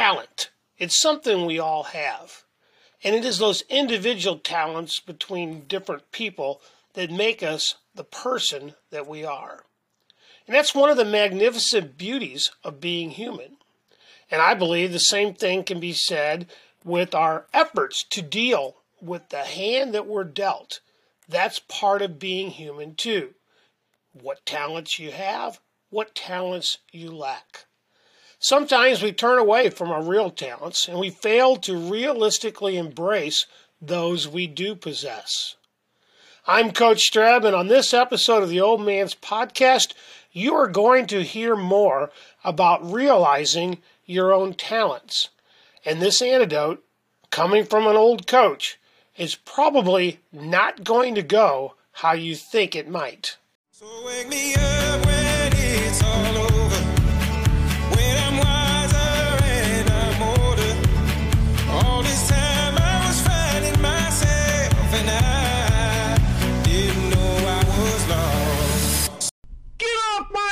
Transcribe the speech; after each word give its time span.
talent. 0.00 0.50
It's 0.78 0.98
something 0.98 1.44
we 1.44 1.58
all 1.58 1.82
have. 1.82 2.44
And 3.04 3.14
it 3.14 3.22
is 3.22 3.38
those 3.38 3.64
individual 3.68 4.38
talents 4.38 4.98
between 4.98 5.66
different 5.66 6.10
people 6.10 6.62
that 6.94 7.10
make 7.10 7.42
us 7.42 7.74
the 7.94 8.04
person 8.04 8.72
that 8.90 9.06
we 9.06 9.26
are. 9.26 9.64
And 10.46 10.56
that's 10.56 10.74
one 10.74 10.88
of 10.88 10.96
the 10.96 11.04
magnificent 11.04 11.98
beauties 11.98 12.50
of 12.64 12.80
being 12.80 13.10
human. 13.10 13.58
And 14.30 14.40
I 14.40 14.54
believe 14.54 14.92
the 14.92 14.98
same 14.98 15.34
thing 15.34 15.64
can 15.64 15.80
be 15.80 15.92
said 15.92 16.46
with 16.82 17.14
our 17.14 17.44
efforts 17.52 18.02
to 18.08 18.22
deal 18.22 18.76
with 19.02 19.28
the 19.28 19.44
hand 19.44 19.92
that 19.92 20.06
we're 20.06 20.24
dealt. 20.24 20.80
That's 21.28 21.58
part 21.58 22.00
of 22.00 22.18
being 22.18 22.52
human 22.52 22.94
too. 22.94 23.34
What 24.14 24.46
talents 24.46 24.98
you 24.98 25.10
have, 25.10 25.60
what 25.90 26.14
talents 26.14 26.78
you 26.90 27.10
lack. 27.10 27.66
Sometimes 28.42 29.02
we 29.02 29.12
turn 29.12 29.38
away 29.38 29.68
from 29.68 29.90
our 29.90 30.02
real 30.02 30.30
talents 30.30 30.88
and 30.88 30.98
we 30.98 31.10
fail 31.10 31.56
to 31.56 31.76
realistically 31.76 32.78
embrace 32.78 33.44
those 33.82 34.26
we 34.26 34.46
do 34.46 34.74
possess. 34.74 35.56
I'm 36.46 36.72
Coach 36.72 37.10
Streb, 37.12 37.44
and 37.44 37.54
on 37.54 37.68
this 37.68 37.92
episode 37.92 38.42
of 38.42 38.48
the 38.48 38.62
Old 38.62 38.80
Man's 38.80 39.14
Podcast, 39.14 39.92
you 40.32 40.54
are 40.54 40.68
going 40.68 41.06
to 41.08 41.22
hear 41.22 41.54
more 41.54 42.10
about 42.42 42.90
realizing 42.90 43.82
your 44.06 44.32
own 44.32 44.54
talents. 44.54 45.28
And 45.84 46.00
this 46.00 46.22
antidote, 46.22 46.82
coming 47.28 47.66
from 47.66 47.86
an 47.86 47.96
old 47.96 48.26
coach, 48.26 48.78
is 49.18 49.34
probably 49.34 50.20
not 50.32 50.82
going 50.82 51.14
to 51.14 51.22
go 51.22 51.74
how 51.92 52.12
you 52.12 52.34
think 52.34 52.74
it 52.74 52.88
might. 52.88 53.36
So 53.70 53.86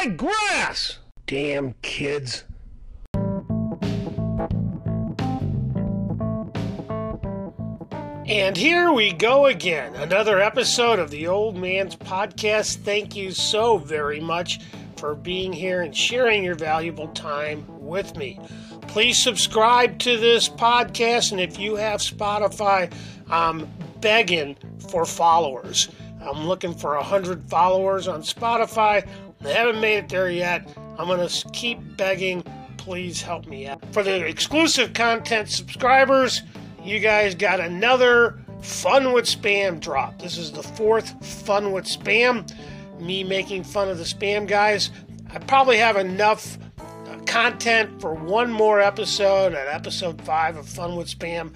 grass! 0.07 0.99
Damn 1.27 1.75
kids. 1.83 2.45
And 8.27 8.57
here 8.59 8.93
we 8.93 9.13
go 9.13 9.47
again. 9.47 9.95
Another 9.95 10.39
episode 10.39 10.99
of 10.99 11.11
the 11.11 11.27
Old 11.27 11.57
Man's 11.57 11.97
Podcast. 11.97 12.77
Thank 12.77 13.17
you 13.17 13.31
so 13.31 13.79
very 13.79 14.21
much 14.21 14.61
for 14.99 15.15
being 15.15 15.53
here 15.53 15.81
and 15.81 15.97
sharing 15.97 16.45
your 16.45 16.55
valuable 16.55 17.09
time 17.09 17.65
with 17.69 18.17
me. 18.17 18.39
Please 18.83 19.17
subscribe 19.17 19.99
to 20.01 20.19
this 20.19 20.49
podcast, 20.49 21.33
and 21.33 21.41
if 21.41 21.59
you 21.59 21.77
have 21.77 22.01
Spotify, 22.01 22.93
I'm 23.31 23.67
begging 24.01 24.57
for 24.91 25.05
followers. 25.07 25.89
I'm 26.21 26.47
looking 26.47 26.75
for 26.75 26.97
100 26.97 27.49
followers 27.49 28.09
on 28.09 28.23
Spotify. 28.23 29.09
I 29.45 29.49
haven't 29.49 29.81
made 29.81 29.99
it 29.99 30.09
there 30.09 30.31
yet. 30.31 30.69
I'm 30.99 31.07
going 31.07 31.27
to 31.27 31.49
keep 31.51 31.97
begging. 31.97 32.43
Please 32.77 33.23
help 33.23 33.47
me 33.47 33.67
out. 33.67 33.85
For 33.93 34.03
the 34.03 34.27
exclusive 34.27 34.95
content 34.95 35.49
subscribers, 35.49 36.43
you 36.83 36.99
guys 37.01 37.35
got 37.35 37.61
another 37.61 38.39
Fun 38.63 39.13
with 39.13 39.25
Spam 39.25 39.79
drop. 39.79 40.19
This 40.21 40.37
is 40.37 40.51
the 40.51 40.63
fourth 40.63 41.25
Fun 41.25 41.71
with 41.71 41.85
Spam. 41.85 42.51
Me 43.01 43.23
making 43.23 43.63
fun 43.63 43.89
of 43.89 43.99
the 43.99 44.05
spam 44.05 44.49
guys. 44.49 44.91
I 45.33 45.39
probably 45.39 45.77
have 45.77 45.97
enough 45.97 46.59
uh, 46.81 47.17
content 47.27 48.01
for 48.01 48.15
one 48.15 48.51
more 48.51 48.81
episode, 48.81 49.55
at 49.55 49.69
episode 49.69 50.21
five 50.23 50.57
of 50.57 50.69
Fun 50.69 50.97
with 50.97 51.07
Spam. 51.07 51.55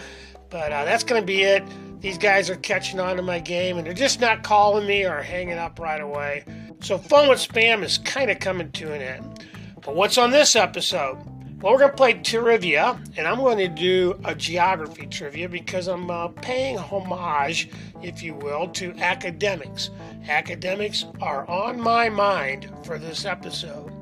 But 0.51 0.71
uh, 0.71 0.85
that's 0.85 1.03
going 1.03 1.21
to 1.21 1.27
be 1.27 1.43
it. 1.43 1.65
These 2.01 2.19
guys 2.19 2.49
are 2.51 2.57
catching 2.57 3.01
on 3.01 3.17
to 3.17 3.23
my 3.23 3.41
game 3.41 3.79
and 3.79 3.87
they're 3.87 3.95
just 3.95 4.21
not 4.21 4.45
calling 4.45 4.87
me 4.87 5.05
or 5.05 5.23
hanging 5.23 5.59
up 5.59 5.81
right 5.81 6.01
away. 6.01 6.45
So, 6.83 6.99
Fun 6.99 7.29
with 7.29 7.39
Spam 7.39 7.85
is 7.85 7.99
kind 7.99 8.29
of 8.29 8.41
coming 8.41 8.73
to 8.73 8.93
an 8.93 9.01
end. 9.01 9.47
But 9.85 9.95
what's 9.95 10.19
on 10.19 10.33
this 10.33 10.57
episode? 10.57 11.17
Well, 11.61 11.75
we're 11.75 11.79
going 11.79 11.93
to 11.93 11.97
play 11.97 12.15
trivia, 12.15 13.01
and 13.17 13.25
I'm 13.25 13.39
going 13.39 13.59
to 13.59 13.69
do 13.69 14.19
a 14.25 14.35
geography 14.35 15.07
trivia 15.07 15.49
because 15.49 15.87
I'm 15.87 16.11
uh, 16.11 16.27
paying 16.27 16.77
homage, 16.77 17.71
if 18.03 18.21
you 18.21 18.35
will, 18.35 18.67
to 18.71 18.93
academics. 18.99 19.91
Academics 20.29 21.05
are 21.21 21.49
on 21.49 21.81
my 21.81 22.09
mind 22.09 22.69
for 22.83 22.99
this 22.99 23.25
episode. 23.25 23.93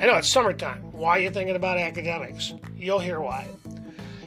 I 0.00 0.06
know 0.06 0.16
it's 0.16 0.28
summertime. 0.28 0.90
Why 0.90 1.18
are 1.18 1.20
you 1.20 1.30
thinking 1.30 1.54
about 1.54 1.78
academics? 1.78 2.52
You'll 2.76 2.98
hear 2.98 3.20
why. 3.20 3.46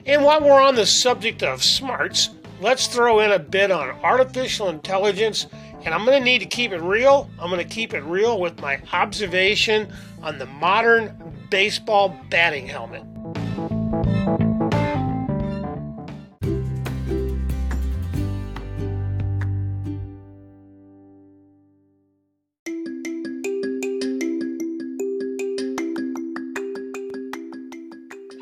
And 0.05 0.23
while 0.23 0.39
we're 0.39 0.61
on 0.61 0.75
the 0.75 0.85
subject 0.85 1.43
of 1.43 1.61
smarts, 1.61 2.29
let's 2.61 2.87
throw 2.87 3.19
in 3.19 3.31
a 3.31 3.39
bit 3.39 3.69
on 3.69 3.89
artificial 4.01 4.69
intelligence 4.69 5.47
and 5.83 5.95
I'm 5.95 6.05
going 6.05 6.19
to 6.19 6.23
need 6.23 6.39
to 6.39 6.45
keep 6.45 6.71
it 6.71 6.81
real. 6.81 7.29
I'm 7.39 7.49
going 7.49 7.65
to 7.65 7.73
keep 7.73 7.93
it 7.93 8.03
real 8.03 8.39
with 8.39 8.59
my 8.61 8.79
observation 8.93 9.91
on 10.21 10.37
the 10.37 10.45
modern 10.45 11.33
baseball 11.49 12.15
batting 12.29 12.67
helmet. 12.67 13.03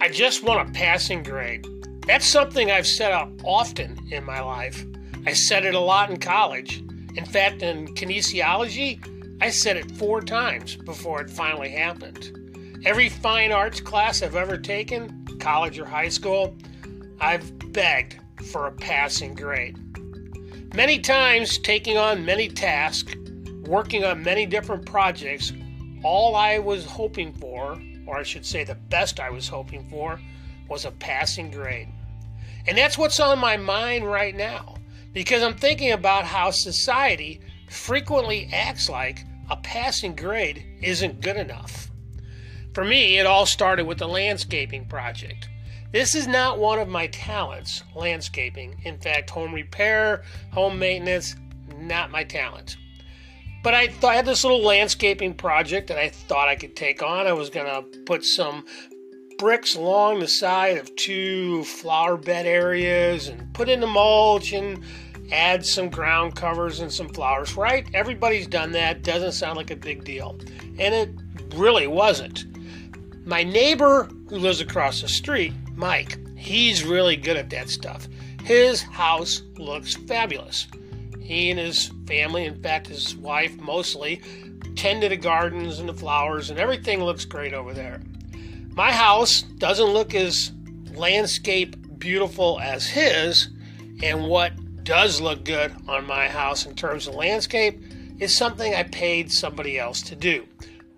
I 0.02 0.12
just 0.12 0.44
want 0.44 0.68
a 0.68 0.72
passing 0.74 1.24
grade. 1.24 1.66
That's 2.06 2.26
something 2.26 2.72
I've 2.72 2.88
said 2.88 3.12
out 3.12 3.32
often 3.44 3.98
in 4.12 4.26
my 4.26 4.42
life. 4.42 4.84
I 5.26 5.34
said 5.34 5.66
it 5.66 5.76
a 5.76 5.80
lot 5.80 6.10
in 6.10 6.18
college. 6.18 6.84
In 7.16 7.26
fact, 7.26 7.64
in 7.64 7.88
kinesiology, 7.96 9.38
I 9.42 9.50
said 9.50 9.78
it 9.78 9.92
four 9.92 10.22
times 10.22 10.76
before 10.76 11.22
it 11.22 11.30
finally 11.30 11.70
happened. 11.70 12.82
Every 12.86 13.10
fine 13.10 13.52
arts 13.52 13.80
class 13.80 14.22
I've 14.22 14.36
ever 14.36 14.58
taken, 14.58 15.26
college 15.40 15.80
or 15.80 15.86
high 15.86 16.10
school, 16.10 16.56
I've 17.20 17.74
begged 17.74 18.20
for 18.52 18.68
a 18.68 18.72
passing 18.72 19.34
grade. 19.34 19.78
Many 20.76 21.00
times, 21.00 21.58
taking 21.58 21.98
on 21.98 22.26
many 22.26 22.48
tasks, 22.48 23.16
working 23.64 24.04
on 24.04 24.24
many 24.24 24.46
different 24.46 24.86
projects, 24.86 25.52
all 26.04 26.36
I 26.36 26.60
was 26.60 26.86
hoping 26.86 27.34
for, 27.34 27.82
or 28.06 28.18
I 28.18 28.24
should 28.24 28.46
say 28.46 28.64
the 28.64 28.76
best 28.76 29.20
I 29.20 29.30
was 29.30 29.48
hoping 29.48 29.90
for, 29.90 30.20
was 30.70 30.86
a 30.86 30.92
passing 30.92 31.50
grade. 31.50 31.90
And 32.68 32.78
that's 32.78 32.98
what's 32.98 33.20
on 33.20 33.40
my 33.40 33.58
mind 33.58 34.10
right 34.10 34.36
now 34.36 34.79
because 35.14 35.44
I'm 35.44 35.56
thinking 35.56 35.92
about 35.92 36.26
how 36.26 36.52
society 36.52 37.42
frequently 37.70 38.50
acts 38.54 38.90
like 38.90 39.26
a 39.50 39.58
passing 39.58 40.16
grade 40.16 40.66
isn't 40.82 41.22
good 41.22 41.38
enough. 41.38 41.90
For 42.74 42.84
me, 42.84 43.18
it 43.18 43.26
all 43.26 43.46
started 43.46 43.86
with 43.88 43.98
the 43.98 44.08
landscaping 44.08 44.88
project. 44.88 45.50
This 45.92 46.14
is 46.14 46.28
not 46.28 46.60
one 46.60 46.78
of 46.78 46.88
my 46.88 47.08
talents, 47.08 47.84
landscaping. 47.96 48.80
In 48.86 49.00
fact, 49.00 49.32
home 49.32 49.54
repair, 49.54 50.24
home 50.52 50.78
maintenance, 50.78 51.36
not 51.76 52.12
my 52.12 52.24
talent. 52.24 52.78
But 53.64 53.74
I, 53.74 53.88
th- 53.88 54.04
I 54.04 54.16
had 54.16 54.26
this 54.26 54.44
little 54.44 54.62
landscaping 54.62 55.34
project 55.34 55.88
that 55.88 55.98
I 55.98 56.10
thought 56.10 56.48
I 56.48 56.56
could 56.56 56.76
take 56.76 57.02
on. 57.02 57.26
I 57.26 57.34
was 57.34 57.50
going 57.50 57.66
to 57.66 58.00
put 58.06 58.24
some 58.24 58.66
bricks 59.40 59.76
along 59.76 60.20
the 60.20 60.28
side 60.28 60.78
of 60.78 60.94
two 60.98 61.64
flower 61.64 62.18
bed 62.18 62.46
areas 62.46 63.30
and 63.30 63.52
put 63.54 63.70
in 63.70 63.80
the 63.80 63.88
mulch 63.88 64.52
and 64.52 64.84
add 65.32 65.66
some 65.66 65.90
ground 65.90 66.36
covers 66.36 66.82
and 66.82 66.92
some 66.92 67.08
flowers, 67.08 67.56
right? 67.56 67.90
Everybody's 67.94 68.48
done 68.48 68.74
that. 68.74 69.02
Doesn't 69.02 69.32
sound 69.32 69.56
like 69.56 69.72
a 69.72 69.76
big 69.78 70.04
deal. 70.04 70.38
And 70.78 70.94
it 70.94 71.10
really 71.56 71.88
wasn't. 71.88 72.46
My 73.26 73.42
neighbor 73.44 74.10
who 74.28 74.38
lives 74.38 74.60
across 74.60 75.02
the 75.02 75.08
street, 75.08 75.54
Mike, 75.74 76.20
he's 76.38 76.84
really 76.84 77.16
good 77.16 77.38
at 77.38 77.50
that 77.52 77.70
stuff. 77.70 78.10
His 78.44 78.82
house 78.82 79.44
looks 79.58 79.96
fabulous. 79.96 80.68
He 81.22 81.50
and 81.50 81.60
his 81.60 81.92
family, 82.08 82.46
in 82.46 82.62
fact, 82.62 82.88
his 82.88 83.16
wife 83.16 83.56
mostly, 83.58 84.22
tend 84.76 85.02
to 85.02 85.10
the 85.10 85.18
gardens 85.18 85.80
and 85.80 85.88
the 85.88 85.94
flowers, 85.94 86.50
and 86.50 86.60
everything 86.60 87.02
looks 87.04 87.24
great 87.24 87.54
over 87.54 87.74
there. 87.74 88.02
My 88.74 88.92
house 88.92 89.42
doesn't 89.42 89.86
look 89.88 90.16
as 90.16 90.52
landscape 90.94 91.76
beautiful 92.00 92.60
as 92.62 92.88
his, 92.88 93.50
and 94.02 94.26
what 94.26 94.54
does 94.84 95.20
look 95.20 95.44
good 95.44 95.76
on 95.88 96.08
my 96.08 96.28
house 96.28 96.66
in 96.66 96.76
terms 96.76 97.08
of 97.08 97.16
landscape 97.16 97.82
is 98.20 98.36
something 98.36 98.74
I 98.74 98.84
paid 98.84 99.32
somebody 99.32 99.78
else 99.78 100.02
to 100.04 100.16
do. 100.16 100.48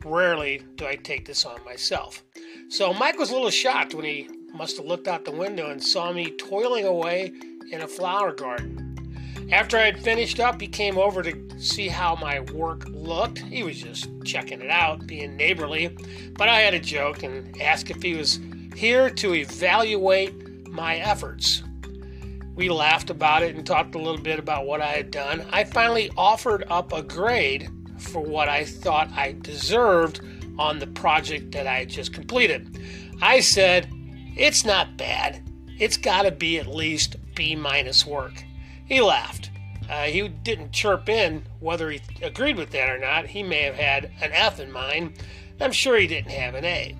Rarely 0.03 0.63
do 0.75 0.85
I 0.85 0.95
take 0.95 1.25
this 1.25 1.45
on 1.45 1.63
myself. 1.65 2.23
So 2.69 2.93
Mike 2.93 3.17
was 3.17 3.31
a 3.31 3.33
little 3.33 3.49
shocked 3.49 3.93
when 3.93 4.05
he 4.05 4.29
must 4.53 4.77
have 4.77 4.85
looked 4.85 5.07
out 5.07 5.25
the 5.25 5.31
window 5.31 5.69
and 5.69 5.83
saw 5.83 6.11
me 6.11 6.31
toiling 6.31 6.85
away 6.85 7.33
in 7.71 7.81
a 7.81 7.87
flower 7.87 8.31
garden. 8.31 8.90
After 9.51 9.77
I 9.77 9.85
had 9.85 10.01
finished 10.01 10.39
up, 10.39 10.61
he 10.61 10.67
came 10.67 10.97
over 10.97 11.21
to 11.21 11.59
see 11.59 11.89
how 11.89 12.15
my 12.15 12.39
work 12.39 12.85
looked. 12.87 13.39
He 13.39 13.63
was 13.63 13.81
just 13.81 14.09
checking 14.23 14.61
it 14.61 14.69
out, 14.69 15.05
being 15.05 15.35
neighborly. 15.35 15.89
But 16.37 16.47
I 16.47 16.61
had 16.61 16.73
a 16.73 16.79
joke 16.79 17.23
and 17.23 17.61
asked 17.61 17.89
if 17.89 18.01
he 18.01 18.13
was 18.13 18.39
here 18.75 19.09
to 19.09 19.33
evaluate 19.33 20.69
my 20.69 20.97
efforts. 20.97 21.63
We 22.55 22.69
laughed 22.69 23.09
about 23.09 23.43
it 23.43 23.55
and 23.55 23.65
talked 23.65 23.95
a 23.95 23.97
little 23.97 24.21
bit 24.21 24.39
about 24.39 24.65
what 24.65 24.79
I 24.79 24.93
had 24.93 25.11
done. 25.11 25.45
I 25.51 25.65
finally 25.65 26.09
offered 26.15 26.63
up 26.69 26.93
a 26.93 27.01
grade 27.01 27.69
for 27.97 28.21
what 28.21 28.47
I 28.47 28.63
thought 28.63 29.11
I 29.11 29.35
deserved 29.41 30.21
on 30.57 30.79
the 30.79 30.87
project 30.87 31.51
that 31.51 31.67
I 31.67 31.79
had 31.79 31.89
just 31.89 32.13
completed. 32.13 32.79
I 33.21 33.41
said, 33.41 33.89
It's 34.37 34.63
not 34.63 34.95
bad. 34.95 35.43
It's 35.77 35.97
got 35.97 36.21
to 36.23 36.31
be 36.31 36.57
at 36.57 36.67
least 36.67 37.17
B 37.35 37.55
minus 37.55 38.05
work. 38.05 38.43
He 38.91 38.99
laughed. 38.99 39.51
Uh, 39.89 40.03
he 40.03 40.27
didn't 40.27 40.73
chirp 40.73 41.07
in 41.07 41.43
whether 41.61 41.89
he 41.91 42.01
agreed 42.21 42.57
with 42.57 42.71
that 42.71 42.89
or 42.89 42.99
not. 42.99 43.25
He 43.25 43.41
may 43.41 43.61
have 43.61 43.75
had 43.75 44.11
an 44.19 44.33
F 44.33 44.59
in 44.59 44.69
mind. 44.69 45.13
I'm 45.61 45.71
sure 45.71 45.97
he 45.97 46.07
didn't 46.07 46.31
have 46.31 46.55
an 46.55 46.65
A. 46.65 46.97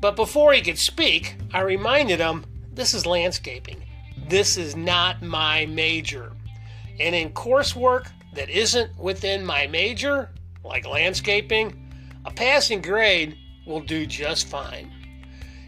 But 0.00 0.16
before 0.16 0.54
he 0.54 0.62
could 0.62 0.78
speak, 0.78 1.36
I 1.52 1.60
reminded 1.60 2.20
him 2.20 2.46
this 2.72 2.94
is 2.94 3.04
landscaping. 3.04 3.84
This 4.28 4.56
is 4.56 4.74
not 4.74 5.20
my 5.20 5.66
major. 5.66 6.32
And 6.98 7.14
in 7.14 7.34
coursework 7.34 8.06
that 8.32 8.48
isn't 8.48 8.98
within 8.98 9.44
my 9.44 9.66
major, 9.66 10.30
like 10.64 10.86
landscaping, 10.86 11.92
a 12.24 12.30
passing 12.30 12.80
grade 12.80 13.36
will 13.66 13.80
do 13.80 14.06
just 14.06 14.48
fine. 14.48 14.90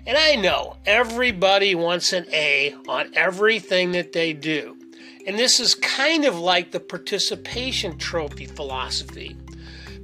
And 0.07 0.17
I 0.17 0.35
know 0.35 0.79
everybody 0.87 1.75
wants 1.75 2.15
an 2.15 2.25
A 2.33 2.75
on 2.89 3.13
everything 3.15 3.93
that 3.93 4.13
they 4.13 4.33
do. 4.33 4.79
And 5.27 5.39
this 5.39 5.61
is 5.61 5.75
kind 5.75 6.25
of 6.25 6.39
like 6.39 6.73
the 6.73 6.81
participation 6.81 7.97
trophy 7.99 8.47
philosophy. 8.47 9.37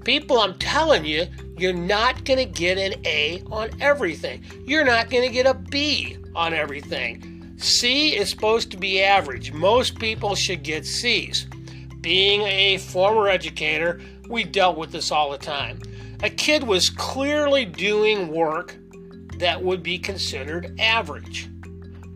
People, 0.04 0.38
I'm 0.38 0.58
telling 0.58 1.04
you, 1.04 1.26
you're 1.56 1.72
not 1.72 2.24
going 2.24 2.38
to 2.38 2.44
get 2.44 2.78
an 2.78 2.94
A 3.04 3.42
on 3.50 3.70
everything. 3.80 4.44
You're 4.64 4.84
not 4.84 5.10
going 5.10 5.26
to 5.26 5.32
get 5.32 5.46
a 5.46 5.54
B 5.54 6.16
on 6.36 6.54
everything. 6.54 7.56
C 7.58 8.16
is 8.16 8.30
supposed 8.30 8.70
to 8.70 8.76
be 8.76 9.02
average. 9.02 9.52
Most 9.52 9.98
people 9.98 10.36
should 10.36 10.62
get 10.62 10.86
C's. 10.86 11.46
Being 12.00 12.42
a 12.42 12.78
former 12.78 13.28
educator, 13.28 14.00
we 14.28 14.44
dealt 14.44 14.78
with 14.78 14.92
this 14.92 15.10
all 15.10 15.32
the 15.32 15.38
time. 15.38 15.80
A 16.22 16.30
kid 16.30 16.62
was 16.62 16.90
clearly 16.90 17.64
doing 17.64 18.28
work 18.28 18.76
that 19.38 19.60
would 19.62 19.82
be 19.82 19.98
considered 19.98 20.78
average. 20.78 21.48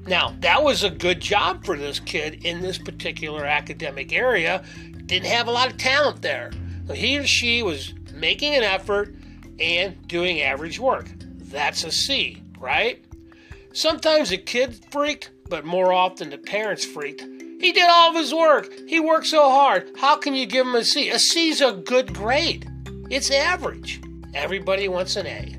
Now, 0.06 0.34
that 0.40 0.62
was 0.62 0.82
a 0.82 0.90
good 0.90 1.20
job 1.20 1.64
for 1.64 1.76
this 1.76 2.00
kid 2.00 2.44
in 2.44 2.60
this 2.60 2.78
particular 2.78 3.44
academic 3.44 4.12
area. 4.12 4.64
Didn't 5.06 5.26
have 5.26 5.46
a 5.46 5.52
lot 5.52 5.70
of 5.70 5.76
talent 5.76 6.22
there. 6.22 6.50
So 6.86 6.94
he 6.94 7.18
or 7.18 7.26
she 7.26 7.62
was 7.62 7.94
making 8.12 8.54
an 8.54 8.62
effort 8.62 9.14
and 9.60 10.06
doing 10.08 10.42
average 10.42 10.80
work. 10.80 11.06
That's 11.18 11.84
a 11.84 11.92
C, 11.92 12.42
right? 12.58 13.04
Sometimes 13.72 14.30
the 14.30 14.38
kid 14.38 14.84
freaked, 14.90 15.30
but 15.48 15.64
more 15.64 15.92
often 15.92 16.30
the 16.30 16.38
parents 16.38 16.84
freaked. 16.84 17.22
He 17.60 17.70
did 17.72 17.88
all 17.88 18.10
of 18.10 18.16
his 18.16 18.34
work. 18.34 18.72
He 18.88 18.98
worked 18.98 19.26
so 19.26 19.48
hard. 19.48 19.92
How 19.96 20.16
can 20.16 20.34
you 20.34 20.46
give 20.46 20.66
him 20.66 20.74
a 20.74 20.84
C? 20.84 21.10
A 21.10 21.18
C's 21.18 21.60
a 21.60 21.72
good 21.72 22.12
grade. 22.12 22.68
It's 23.08 23.30
average. 23.30 24.00
Everybody 24.34 24.88
wants 24.88 25.14
an 25.16 25.26
A. 25.26 25.56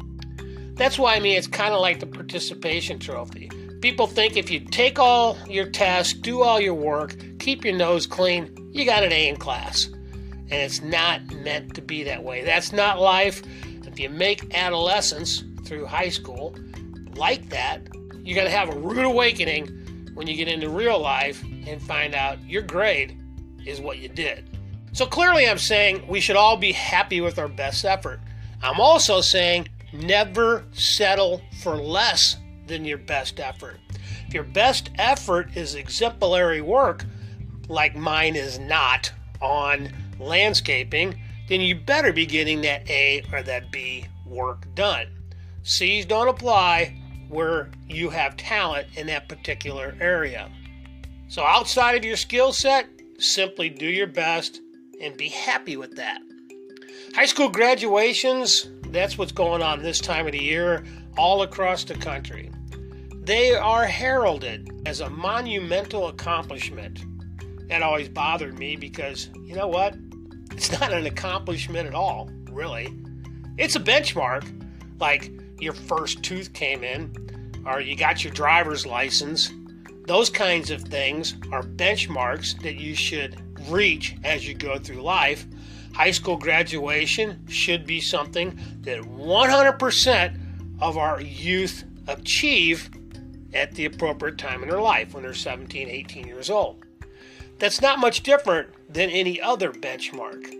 That's 0.76 1.00
why 1.00 1.16
I 1.16 1.20
mean 1.20 1.38
it's 1.38 1.48
kind 1.48 1.74
of 1.74 1.80
like 1.80 2.00
the 2.00 2.08
participation 2.08 3.00
trophy. 3.00 3.50
People 3.84 4.08
think 4.08 4.38
if 4.38 4.50
you 4.50 4.62
take 4.62 4.98
all 4.98 5.38
your 5.46 5.66
tests, 5.66 6.14
do 6.14 6.42
all 6.42 6.58
your 6.58 6.74
work, 6.74 7.18
keep 7.38 7.66
your 7.66 7.76
nose 7.76 8.08
clean, 8.08 8.50
you 8.72 8.86
got 8.86 9.04
an 9.04 9.12
A 9.12 9.28
in 9.28 9.36
class. 9.36 9.88
And 9.88 10.54
it's 10.54 10.82
not 10.82 11.22
meant 11.34 11.76
to 11.76 11.82
be 11.82 12.02
that 12.06 12.24
way. 12.24 12.46
That's 12.46 12.72
not 12.72 13.02
life. 13.02 13.42
If 13.86 14.00
you 14.00 14.10
make 14.10 14.56
adolescence 14.56 15.44
through 15.66 15.86
high 15.86 16.08
school 16.08 16.56
like 17.18 17.50
that, 17.50 17.82
you're 18.24 18.36
going 18.36 18.50
to 18.50 18.58
have 18.58 18.70
a 18.70 18.80
rude 18.80 19.04
awakening 19.04 19.68
when 20.14 20.28
you 20.28 20.38
get 20.38 20.48
into 20.48 20.70
real 20.70 20.98
life 20.98 21.44
and 21.44 21.82
find 21.82 22.16
out 22.16 22.42
your 22.46 22.62
grade 22.62 23.22
is 23.66 23.82
what 23.82 23.98
you 23.98 24.08
did. 24.08 24.50
So 24.94 25.06
clearly, 25.06 25.46
I'm 25.46 25.58
saying 25.58 26.08
we 26.08 26.22
should 26.22 26.38
all 26.38 26.56
be 26.56 26.72
happy 26.72 27.20
with 27.20 27.38
our 27.38 27.50
best 27.50 27.84
effort. 27.84 28.22
I'm 28.62 28.80
also 28.80 29.20
saying 29.20 29.68
never 29.92 30.64
settle 30.72 31.42
for 31.62 31.76
less 31.76 32.38
than 32.68 32.86
your 32.86 32.98
best 32.98 33.40
effort. 33.40 33.80
If 34.28 34.34
your 34.34 34.44
best 34.44 34.90
effort 34.98 35.56
is 35.56 35.76
exemplary 35.76 36.62
work, 36.62 37.06
like 37.68 37.96
mine 37.96 38.36
is 38.36 38.60
not 38.60 39.12
on 39.42 39.90
landscaping, 40.20 41.20
then 41.48 41.62
you 41.62 41.76
better 41.76 42.14
be 42.14 42.26
getting 42.26 42.62
that 42.62 42.90
A 42.90 43.24
or 43.32 43.44
that 43.44 43.72
B 43.72 44.06
work 44.26 44.68
done. 44.76 45.08
C's 45.64 46.06
don't 46.06 46.28
apply 46.28 47.00
where 47.30 47.70
you 47.88 48.10
have 48.10 48.38
talent 48.38 48.88
in 48.96 49.08
that 49.08 49.30
particular 49.30 49.96
area. 50.00 50.50
So, 51.28 51.44
outside 51.44 51.96
of 51.96 52.06
your 52.06 52.18
skill 52.18 52.54
set, 52.54 52.88
simply 53.18 53.70
do 53.70 53.88
your 53.88 54.08
best 54.08 54.62
and 55.02 55.18
be 55.18 55.30
happy 55.30 55.78
with 55.78 55.96
that. 55.96 56.22
High 57.16 57.26
school 57.26 57.50
graduations, 57.50 58.70
that's 58.88 59.18
what's 59.18 59.32
going 59.32 59.62
on 59.62 59.82
this 59.82 60.00
time 60.00 60.26
of 60.26 60.34
the 60.34 60.44
year 60.44 60.86
all 61.18 61.44
across 61.44 61.84
the 61.84 61.96
country. 61.96 62.52
They 63.24 63.54
are 63.54 63.86
heralded 63.86 64.82
as 64.86 65.00
a 65.00 65.10
monumental 65.10 66.08
accomplishment. 66.10 67.06
That 67.70 67.82
always 67.82 68.10
bothered 68.10 68.60
me 68.60 68.76
because, 68.76 69.30
you 69.46 69.56
know 69.56 69.68
what? 69.68 69.96
It's 70.52 70.72
not 70.72 70.92
an 70.92 71.06
accomplishment 71.06 71.88
at 71.88 71.96
all, 71.96 72.30
really. 72.52 72.94
It's 73.58 73.76
a 73.76 73.80
benchmark, 73.80 74.44
like 75.00 75.32
your 75.60 75.74
first 75.74 76.22
tooth 76.24 76.54
came 76.54 76.84
in, 76.84 77.64
or 77.66 77.80
you 77.80 77.96
got 77.96 78.24
your 78.24 78.34
driver's 78.34 78.86
license. 78.86 79.52
Those 80.06 80.30
kinds 80.30 80.70
of 80.70 80.82
things 80.82 81.36
are 81.52 81.64
benchmarks 81.64 82.62
that 82.62 82.76
you 82.76 82.94
should 82.94 83.42
reach 83.70 84.16
as 84.24 84.48
you 84.48 84.54
go 84.54 84.78
through 84.78 85.02
life. 85.02 85.48
High 85.94 86.12
school 86.12 86.38
graduation 86.38 87.48
should 87.48 87.86
be 87.86 88.02
something 88.02 88.60
that 88.82 89.00
100% 89.02 90.43
of 90.80 90.98
our 90.98 91.22
youth 91.22 91.84
achieve 92.08 92.90
at 93.54 93.74
the 93.76 93.86
appropriate 93.86 94.38
time 94.38 94.64
in 94.64 94.70
their 94.70 94.82
life 94.82 95.14
when 95.14 95.24
they're 95.24 95.34
17, 95.34 95.88
18 95.88 96.28
years 96.28 96.50
old. 96.50 96.84
That's 97.60 97.82
not 97.82 98.00
much 98.00 98.24
different 98.24 98.70
than 98.94 99.10
any 99.10 99.40
other 99.40 99.72
benchmark. 99.72 100.52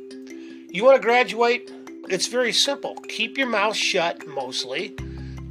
You 0.70 0.84
want 0.84 1.02
to 1.02 1.06
graduate? 1.06 1.72
It's 2.10 2.28
very 2.28 2.52
simple. 2.52 2.96
Keep 3.08 3.38
your 3.38 3.48
mouth 3.48 3.76
shut 3.76 4.26
mostly. 4.28 4.96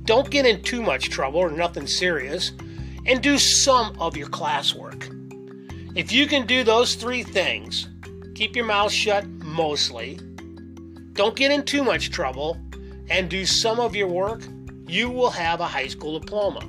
Don't 0.05 0.31
get 0.31 0.47
in 0.47 0.63
too 0.63 0.83
much 0.83 1.11
trouble 1.11 1.41
or 1.41 1.51
nothing 1.51 1.87
serious. 1.87 2.53
And 3.07 3.21
do 3.21 3.39
some 3.39 3.97
of 4.01 4.17
your 4.17 4.29
classwork. 4.29 5.09
If 5.97 6.13
you 6.13 6.27
can 6.27 6.47
do 6.47 6.65
those 6.65 6.95
three 6.95 7.23
things, 7.23 7.89
keep 8.35 8.57
your 8.57 8.65
mouth 8.65 8.93
shut 8.93 9.27
mostly, 9.27 10.19
don't 11.13 11.37
get 11.37 11.51
in 11.51 11.65
too 11.65 11.85
much 11.85 12.11
trouble, 12.11 12.57
and 13.13 13.29
do 13.29 13.45
some 13.45 13.79
of 13.79 13.95
your 13.95 14.09
work, 14.09 14.43
you 14.89 15.11
will 15.11 15.29
have 15.29 15.61
a 15.61 15.67
high 15.67 15.87
school 15.87 16.19
diploma. 16.19 16.67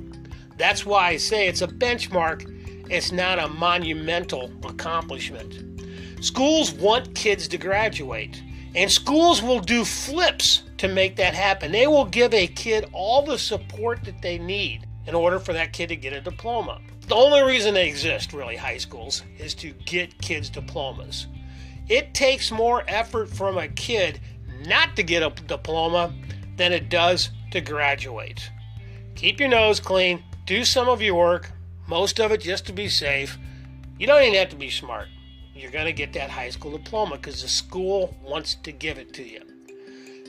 That's 0.58 0.84
why 0.84 1.08
I 1.08 1.16
say 1.16 1.48
it's 1.48 1.62
a 1.62 1.66
benchmark, 1.66 2.44
it's 2.90 3.10
not 3.10 3.38
a 3.38 3.48
monumental 3.48 4.52
accomplishment. 4.62 5.82
Schools 6.22 6.70
want 6.72 7.14
kids 7.14 7.48
to 7.48 7.56
graduate, 7.56 8.42
and 8.74 8.92
schools 8.92 9.42
will 9.42 9.58
do 9.58 9.86
flips 9.86 10.64
to 10.76 10.86
make 10.86 11.16
that 11.16 11.32
happen. 11.32 11.72
They 11.72 11.86
will 11.86 12.04
give 12.04 12.34
a 12.34 12.46
kid 12.46 12.90
all 12.92 13.22
the 13.22 13.38
support 13.38 14.04
that 14.04 14.20
they 14.20 14.36
need 14.38 14.86
in 15.06 15.14
order 15.14 15.38
for 15.38 15.54
that 15.54 15.72
kid 15.72 15.88
to 15.88 15.96
get 15.96 16.12
a 16.12 16.20
diploma. 16.20 16.78
The 17.08 17.14
only 17.14 17.42
reason 17.42 17.72
they 17.72 17.88
exist, 17.88 18.34
really, 18.34 18.56
high 18.56 18.78
schools, 18.78 19.22
is 19.38 19.54
to 19.56 19.70
get 19.86 20.20
kids 20.20 20.50
diplomas. 20.50 21.26
It 21.88 22.12
takes 22.12 22.50
more 22.50 22.84
effort 22.86 23.30
from 23.30 23.56
a 23.56 23.68
kid 23.68 24.20
not 24.66 24.96
to 24.96 25.02
get 25.02 25.22
a 25.22 25.30
diploma 25.44 26.12
than 26.56 26.72
it 26.72 26.88
does 26.88 27.30
to 27.50 27.60
graduate. 27.60 28.50
Keep 29.14 29.40
your 29.40 29.48
nose 29.48 29.80
clean, 29.80 30.22
do 30.46 30.64
some 30.64 30.88
of 30.88 31.00
your 31.00 31.14
work, 31.14 31.50
most 31.86 32.20
of 32.20 32.32
it 32.32 32.40
just 32.40 32.66
to 32.66 32.72
be 32.72 32.88
safe. 32.88 33.38
You 33.98 34.06
don't 34.06 34.22
even 34.22 34.34
have 34.34 34.50
to 34.50 34.56
be 34.56 34.70
smart. 34.70 35.08
You're 35.54 35.70
going 35.70 35.86
to 35.86 35.92
get 35.92 36.12
that 36.14 36.30
high 36.30 36.50
school 36.50 36.72
diploma 36.72 37.16
because 37.16 37.42
the 37.42 37.48
school 37.48 38.16
wants 38.22 38.56
to 38.56 38.72
give 38.72 38.98
it 38.98 39.12
to 39.14 39.22
you. 39.22 39.40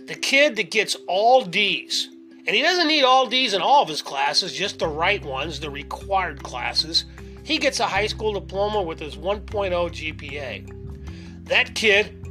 The 0.05 0.15
kid 0.15 0.55
that 0.57 0.69
gets 0.69 0.95
all 1.07 1.43
D's, 1.43 2.09
and 2.45 2.55
he 2.55 2.61
doesn't 2.61 2.87
need 2.87 3.03
all 3.03 3.25
D's 3.25 3.55
in 3.55 3.61
all 3.61 3.81
of 3.81 3.89
his 3.89 4.03
classes, 4.03 4.53
just 4.53 4.77
the 4.77 4.87
right 4.87 5.23
ones, 5.25 5.59
the 5.59 5.71
required 5.71 6.43
classes, 6.43 7.05
he 7.43 7.57
gets 7.57 7.79
a 7.79 7.87
high 7.87 8.07
school 8.07 8.33
diploma 8.33 8.81
with 8.81 8.99
his 8.99 9.15
1.0 9.15 9.45
GPA. 9.45 11.47
That 11.47 11.73
kid 11.73 12.24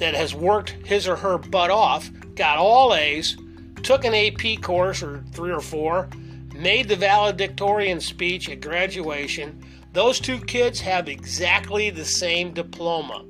that 0.00 0.14
has 0.14 0.34
worked 0.34 0.70
his 0.84 1.06
or 1.06 1.16
her 1.16 1.38
butt 1.38 1.70
off, 1.70 2.10
got 2.34 2.58
all 2.58 2.94
A's, 2.94 3.36
took 3.82 4.04
an 4.04 4.14
AP 4.14 4.60
course 4.62 5.02
or 5.02 5.22
three 5.32 5.52
or 5.52 5.60
four, 5.60 6.08
made 6.54 6.88
the 6.88 6.96
valedictorian 6.96 8.00
speech 8.00 8.48
at 8.48 8.60
graduation, 8.60 9.64
those 9.92 10.18
two 10.18 10.40
kids 10.40 10.80
have 10.80 11.08
exactly 11.08 11.90
the 11.90 12.04
same 12.04 12.52
diploma. 12.52 13.24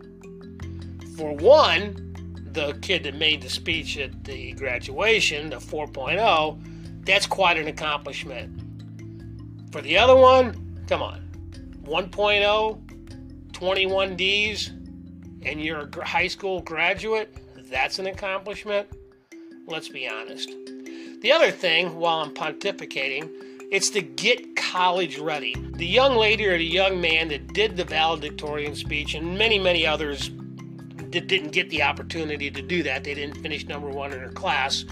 For 1.17 1.35
one, 1.35 2.07
the 2.53 2.79
kid 2.83 3.05
that 3.05 3.15
made 3.17 3.43
the 3.43 3.51
speech 3.51 3.99
at 3.99 4.25
the 4.25 4.53
graduation, 4.53 5.51
the 5.51 5.57
4.0, 5.57 7.05
That's 7.05 7.27
quite 7.27 7.57
an 7.57 7.67
accomplishment. 7.67 8.63
For 9.73 9.81
the 9.81 9.97
other 9.99 10.17
one, 10.17 10.85
come 10.87 11.03
on. 11.03 11.21
1.0, 11.85 13.53
21 13.53 14.17
Ds, 14.17 14.71
and 15.43 15.61
you're 15.63 15.89
a 15.99 16.05
high 16.05 16.29
school 16.29 16.61
graduate, 16.61 17.35
that's 17.71 17.99
an 17.99 18.07
accomplishment. 18.07 18.89
Let's 19.67 19.89
be 19.89 20.09
honest. 20.09 20.51
The 21.21 21.33
other 21.33 21.51
thing, 21.51 21.97
while 21.97 22.19
I'm 22.19 22.35
pontificating, 22.35 23.31
it's 23.71 23.91
to 23.91 24.03
get 24.03 24.57
college 24.57 25.19
ready. 25.19 25.55
The 25.75 25.87
young 25.87 26.17
lady 26.17 26.47
or 26.47 26.59
the 26.59 26.65
young 26.65 27.01
man 27.01 27.29
that 27.29 27.53
did 27.53 27.77
the 27.77 27.85
valedictorian 27.85 28.75
speech, 28.75 29.15
and 29.15 29.39
many, 29.39 29.59
many 29.59 29.87
others 29.87 30.31
that 31.11 31.29
didn't 31.29 31.51
get 31.51 31.71
the 31.71 31.83
opportunity 31.83 32.51
to 32.51 32.63
do 32.63 32.83
that, 32.83 33.05
they 33.05 33.15
didn't 33.15 33.41
finish 33.43 33.67
number 33.67 33.89
one 33.89 34.13
in 34.13 34.19
their 34.19 34.33
class, 34.33 34.85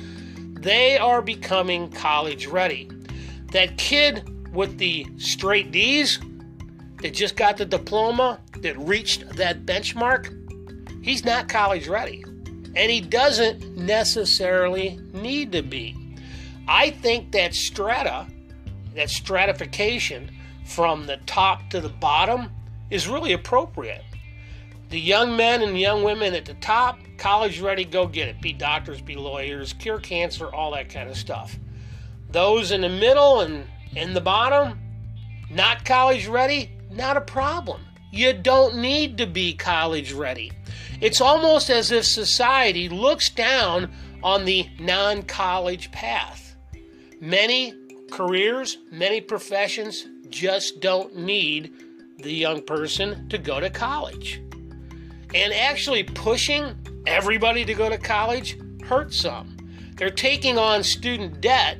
they 0.60 0.98
are 0.98 1.22
becoming 1.22 1.90
college 1.90 2.46
ready. 2.46 2.88
That 3.52 3.78
kid 3.78 4.28
with 4.52 4.78
the 4.78 5.06
straight 5.16 5.72
D's 5.72 6.18
that 7.02 7.14
just 7.14 7.36
got 7.36 7.56
the 7.56 7.64
diploma, 7.64 8.40
that 8.58 8.76
reached 8.78 9.28
that 9.36 9.64
benchmark, 9.64 10.34
he's 11.08 11.24
not 11.24 11.48
college 11.48 11.88
ready. 11.88 12.22
And 12.76 12.90
he 12.90 13.00
doesn't 13.00 13.76
necessarily 13.76 15.00
need 15.12 15.52
to 15.52 15.62
be. 15.62 15.96
I 16.68 16.90
think 16.90 17.32
that 17.32 17.54
strata, 17.54 18.26
that 18.94 19.08
stratification 19.08 20.30
from 20.66 21.06
the 21.06 21.16
top 21.24 21.70
to 21.70 21.80
the 21.80 21.88
bottom, 21.88 22.50
is 22.90 23.08
really 23.08 23.32
appropriate. 23.32 24.04
The 24.90 25.00
young 25.00 25.36
men 25.36 25.62
and 25.62 25.78
young 25.78 26.02
women 26.02 26.34
at 26.34 26.44
the 26.44 26.54
top, 26.54 26.98
college 27.16 27.60
ready, 27.60 27.84
go 27.84 28.06
get 28.06 28.28
it. 28.28 28.40
Be 28.40 28.52
doctors, 28.52 29.00
be 29.00 29.16
lawyers, 29.16 29.72
cure 29.72 29.98
cancer, 29.98 30.46
all 30.54 30.72
that 30.72 30.90
kind 30.90 31.08
of 31.08 31.16
stuff. 31.16 31.58
Those 32.30 32.70
in 32.70 32.82
the 32.82 32.88
middle 32.88 33.40
and 33.40 33.66
in 33.96 34.12
the 34.12 34.20
bottom, 34.20 34.78
not 35.50 35.84
college 35.84 36.26
ready, 36.26 36.70
not 36.90 37.16
a 37.16 37.22
problem. 37.22 37.80
You 38.10 38.32
don't 38.32 38.76
need 38.76 39.18
to 39.18 39.26
be 39.26 39.52
college 39.52 40.12
ready. 40.12 40.52
It's 41.00 41.20
almost 41.20 41.70
as 41.70 41.92
if 41.92 42.04
society 42.04 42.88
looks 42.88 43.30
down 43.30 43.92
on 44.22 44.44
the 44.44 44.66
non 44.80 45.22
college 45.22 45.92
path. 45.92 46.56
Many 47.20 47.74
careers, 48.10 48.78
many 48.90 49.20
professions 49.20 50.06
just 50.28 50.80
don't 50.80 51.16
need 51.16 51.72
the 52.18 52.32
young 52.32 52.62
person 52.62 53.28
to 53.28 53.38
go 53.38 53.60
to 53.60 53.70
college. 53.70 54.42
And 55.34 55.52
actually 55.52 56.02
pushing 56.02 56.74
everybody 57.06 57.64
to 57.64 57.74
go 57.74 57.88
to 57.88 57.98
college 57.98 58.58
hurts 58.84 59.20
some. 59.20 59.56
They're 59.96 60.10
taking 60.10 60.58
on 60.58 60.82
student 60.82 61.40
debt 61.40 61.78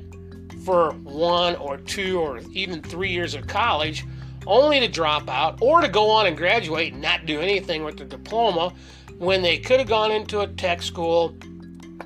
for 0.64 0.92
one 0.92 1.56
or 1.56 1.78
two 1.78 2.20
or 2.20 2.40
even 2.52 2.82
three 2.82 3.10
years 3.10 3.34
of 3.34 3.46
college 3.46 4.04
only 4.48 4.80
to 4.80 4.88
drop 4.88 5.28
out 5.28 5.60
or 5.60 5.82
to 5.82 5.88
go 5.88 6.10
on 6.10 6.26
and 6.26 6.36
graduate 6.36 6.94
and 6.94 7.02
not 7.02 7.26
do 7.26 7.40
anything 7.40 7.84
with 7.84 7.98
their 7.98 8.06
diploma 8.06 8.72
when 9.18 9.42
they 9.42 9.58
could 9.58 9.78
have 9.78 9.88
gone 9.88 10.10
into 10.10 10.40
a 10.40 10.46
tech 10.46 10.82
school, 10.82 11.36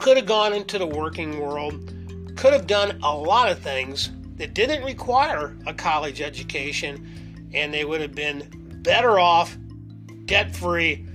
could 0.00 0.16
have 0.16 0.26
gone 0.26 0.52
into 0.52 0.78
the 0.78 0.87
working 0.87 1.38
world, 1.38 1.94
could 2.37 2.52
have 2.52 2.66
done 2.66 2.99
a 3.02 3.14
lot 3.14 3.50
of 3.50 3.58
things 3.61 4.11
that 4.37 4.54
didn't 4.54 4.82
require 4.84 5.56
a 5.66 5.72
college 5.72 6.20
education, 6.20 7.50
and 7.54 7.72
they 7.72 7.84
would 7.84 8.00
have 8.00 8.14
been 8.14 8.49
better 8.82 9.18
off 9.20 9.56
debt 10.25 10.54
free 10.54 11.06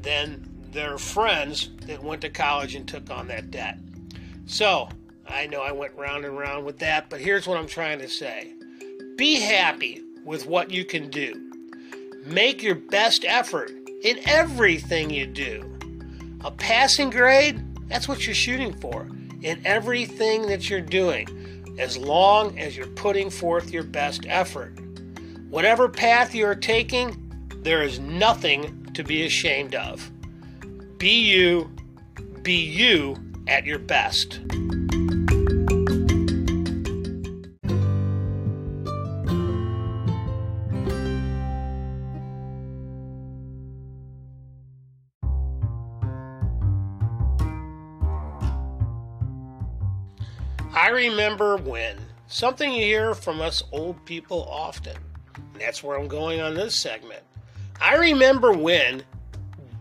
than 0.00 0.48
their 0.72 0.98
friends 0.98 1.70
that 1.86 2.02
went 2.02 2.22
to 2.22 2.30
college 2.30 2.74
and 2.74 2.88
took 2.88 3.08
on 3.10 3.28
that 3.28 3.50
debt. 3.50 3.78
So, 4.46 4.88
I 5.28 5.46
know 5.46 5.60
I 5.60 5.70
went 5.70 5.94
round 5.94 6.24
and 6.24 6.36
round 6.36 6.66
with 6.66 6.78
that, 6.80 7.08
but 7.08 7.20
here's 7.20 7.46
what 7.46 7.58
I'm 7.58 7.68
trying 7.68 8.00
to 8.00 8.08
say 8.08 8.54
be 9.16 9.38
happy 9.38 10.02
with 10.24 10.46
what 10.46 10.70
you 10.70 10.84
can 10.84 11.10
do. 11.10 11.50
Make 12.26 12.62
your 12.62 12.74
best 12.74 13.24
effort 13.24 13.70
in 14.02 14.18
everything 14.24 15.10
you 15.10 15.26
do. 15.26 15.68
A 16.44 16.50
passing 16.50 17.10
grade, 17.10 17.62
that's 17.88 18.08
what 18.08 18.26
you're 18.26 18.34
shooting 18.34 18.72
for 18.80 19.08
in 19.42 19.60
everything 19.64 20.46
that 20.46 20.70
you're 20.70 20.80
doing, 20.80 21.76
as 21.78 21.96
long 21.96 22.58
as 22.58 22.76
you're 22.76 22.86
putting 22.86 23.30
forth 23.30 23.70
your 23.70 23.82
best 23.82 24.24
effort. 24.28 24.78
Whatever 25.50 25.88
path 25.88 26.34
you 26.34 26.46
are 26.46 26.54
taking, 26.54 27.18
there 27.58 27.82
is 27.82 27.98
nothing 27.98 28.86
to 28.94 29.02
be 29.02 29.24
ashamed 29.24 29.74
of. 29.74 30.10
Be 30.98 31.20
you, 31.20 31.70
be 32.42 32.54
you 32.54 33.16
at 33.46 33.66
your 33.66 33.78
best. 33.78 34.40
I 50.74 50.88
remember 50.88 51.56
when. 51.56 51.98
Something 52.28 52.72
you 52.72 52.84
hear 52.84 53.14
from 53.14 53.42
us 53.42 53.62
old 53.72 54.02
people 54.06 54.48
often. 54.50 54.96
And 55.34 55.60
that's 55.60 55.82
where 55.82 55.98
I'm 55.98 56.08
going 56.08 56.40
on 56.40 56.54
this 56.54 56.74
segment. 56.74 57.22
I 57.78 57.96
remember 57.96 58.52
when 58.52 59.02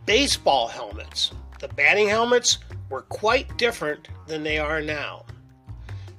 baseball 0.06 0.68
helmets, 0.68 1.32
the 1.60 1.70
batting 1.70 2.10
helmets, 2.10 2.58
were 2.90 3.04
quite 3.04 3.58
different 3.58 4.10
than 4.28 4.44
they 4.44 4.58
are 4.58 4.82
now. 4.82 5.26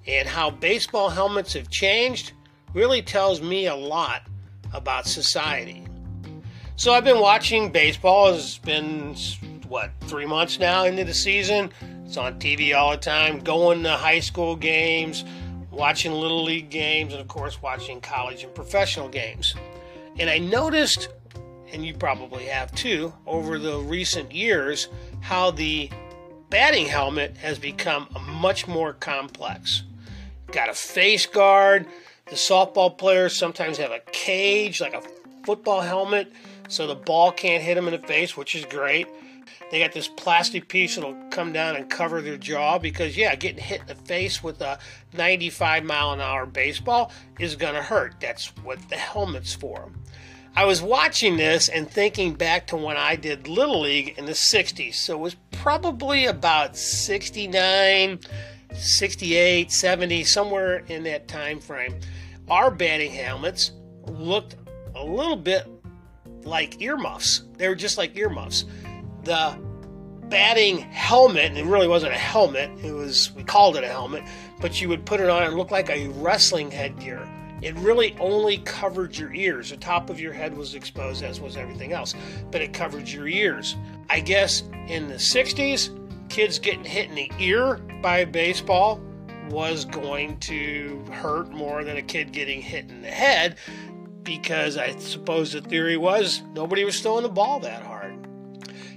And 0.07 0.27
how 0.27 0.51
baseball 0.51 1.11
helmets 1.11 1.53
have 1.53 1.69
changed 1.69 2.33
really 2.73 3.03
tells 3.03 3.43
me 3.43 3.67
a 3.67 3.77
lot 3.77 4.23
about 4.73 5.07
society. 5.07 5.85
So 6.77 6.95
I've 6.95 7.05
been 7.05 7.21
watching 7.21 7.71
baseball. 7.71 8.33
It's 8.33 8.57
been, 8.57 9.15
what, 9.69 9.91
three 10.03 10.25
months 10.25 10.59
now 10.59 10.85
into 10.85 11.05
the 11.05 11.13
season. 11.13 11.71
It's 12.13 12.19
on 12.19 12.39
TV 12.39 12.77
all 12.77 12.91
the 12.91 12.99
time, 12.99 13.39
going 13.39 13.85
to 13.85 13.93
high 13.93 14.21
school 14.21 14.55
games, 14.55 15.25
watching 15.71 16.13
little 16.13 16.45
league 16.45 16.69
games, 16.69 17.15
and 17.15 17.23
of 17.23 17.29
course, 17.29 17.63
watching 17.63 18.03
college 18.03 18.45
and 18.45 18.55
professional 18.55 19.09
games. 19.09 19.55
And 20.19 20.29
I 20.29 20.37
noticed, 20.37 21.09
and 21.73 21.87
you 21.87 21.95
probably 21.95 22.45
have 22.45 22.71
too, 22.75 23.15
over 23.27 23.59
the 23.59 23.79
recent 23.79 24.31
years, 24.31 24.89
how 25.23 25.53
the 25.53 25.89
batting 26.51 26.85
helmet 26.85 27.39
has 27.39 27.59
become 27.59 28.07
much 28.29 28.69
more 28.69 28.93
complex. 28.93 29.83
Got 30.49 30.69
a 30.69 30.75
face 30.75 31.25
guard. 31.25 31.87
The 32.27 32.37
softball 32.37 32.99
players 32.99 33.35
sometimes 33.35 33.79
have 33.79 33.91
a 33.91 34.01
cage, 34.13 34.83
like 34.83 34.93
a 34.93 35.01
football 35.47 35.81
helmet, 35.81 36.31
so 36.69 36.87
the 36.87 36.95
ball 36.95 37.33
can't 37.33 37.63
hit 37.63 37.75
them 37.75 37.89
in 37.89 37.99
the 37.99 38.07
face, 38.07 38.37
which 38.37 38.55
is 38.55 38.67
great. 38.67 39.07
They 39.73 39.81
got 39.81 39.93
this 39.93 40.07
plastic 40.07 40.69
piece 40.69 40.97
that'll 40.97 41.17
come 41.31 41.55
down 41.55 41.77
and 41.77 41.89
cover 41.89 42.21
their 42.21 42.37
jaw 42.37 42.79
because, 42.79 43.17
yeah, 43.17 43.35
getting 43.35 43.63
hit 43.65 43.81
in 43.81 43.87
the 43.87 43.95
face 43.95 44.43
with 44.43 44.61
a 44.61 44.79
95 45.17 45.83
mile 45.83 46.13
an 46.13 46.21
hour 46.21 46.45
baseball 46.45 47.11
is 47.41 47.57
going 47.57 47.73
to 47.73 47.83
hurt. 47.83 48.17
That's 48.21 48.49
what 48.65 48.87
the 48.91 48.97
helmet's 48.97 49.55
for. 49.55 49.91
I 50.55 50.67
was 50.67 50.83
watching 50.83 51.39
this 51.39 51.71
and 51.71 51.91
thinking 51.91 52.35
back 52.35 52.67
to 52.67 52.77
when 52.77 52.99
I 52.99 53.17
did 53.17 53.49
Little 53.49 53.81
League 53.81 54.19
in 54.19 54.27
the 54.27 54.33
60s. 54.33 54.93
So 54.93 55.15
it 55.15 55.21
was 55.21 55.37
probably 55.53 56.27
about 56.27 56.77
69, 56.77 58.21
68, 58.75 59.73
70, 59.73 60.25
somewhere 60.25 60.85
in 60.89 61.03
that 61.05 61.29
time 61.29 61.59
frame. 61.59 61.99
Our 62.51 62.71
batting 62.71 63.13
helmets 63.13 63.73
looked 64.07 64.57
a 64.95 65.03
little 65.03 65.35
bit 65.35 65.67
like 66.45 66.83
earmuffs. 66.83 67.45
They 67.57 67.69
were 67.69 67.75
just 67.75 67.97
like 67.97 68.15
earmuffs 68.19 68.67
the 69.25 69.59
batting 70.29 70.79
helmet, 70.79 71.45
and 71.45 71.59
it 71.59 71.65
really 71.65 71.89
wasn't 71.89 72.13
a 72.13 72.19
helmet, 72.19 72.71
it 72.83 72.93
was, 72.93 73.33
we 73.33 73.45
called 73.45 73.77
it 73.77 73.85
a 73.85 73.89
helmet, 73.89 74.25
but 74.61 74.81
you 74.81 74.89
would 74.89 75.05
put 75.05 75.21
it 75.21 75.29
on 75.29 75.43
and 75.43 75.55
look 75.55 75.71
like 75.71 75.91
a 75.91 76.09
wrestling 76.09 76.71
headgear. 76.71 77.29
It 77.61 77.77
really 77.77 78.17
only 78.19 78.59
covered 78.59 79.17
your 79.17 79.33
ears. 79.35 79.71
The 79.71 79.77
top 79.77 80.11
of 80.11 80.19
your 80.19 80.33
head 80.33 80.57
was 80.57 80.75
exposed, 80.75 81.23
as 81.23 81.41
was 81.41 81.57
everything 81.57 81.93
else, 81.93 82.15
but 82.51 82.61
it 82.61 82.73
covered 82.73 83.09
your 83.09 83.29
ears. 83.29 83.77
I 84.11 84.21
guess 84.21 84.63
in 84.89 85.07
the 85.09 85.15
60s, 85.15 86.29
kids 86.29 86.59
getting 86.59 86.85
hit 86.85 87.11
in 87.11 87.15
the 87.15 87.31
ear 87.39 87.77
by 88.01 88.19
a 88.19 88.27
baseball 88.27 89.01
was 89.51 89.85
going 89.85 90.39
to 90.39 91.05
hurt 91.13 91.51
more 91.51 91.85
than 91.85 91.99
a 91.99 92.03
kid 92.03 92.33
getting 92.33 92.63
hit 92.63 92.91
in 92.91 93.03
the 93.03 93.11
head 93.11 93.59
because 94.23 94.77
I 94.79 94.97
suppose 94.97 95.53
the 95.53 95.61
theory 95.61 95.97
was 95.97 96.43
nobody 96.55 96.85
was 96.85 97.01
throwing 97.01 97.23
the 97.23 97.29
ball 97.29 97.61
that 97.61 97.83
hard. 97.83 98.02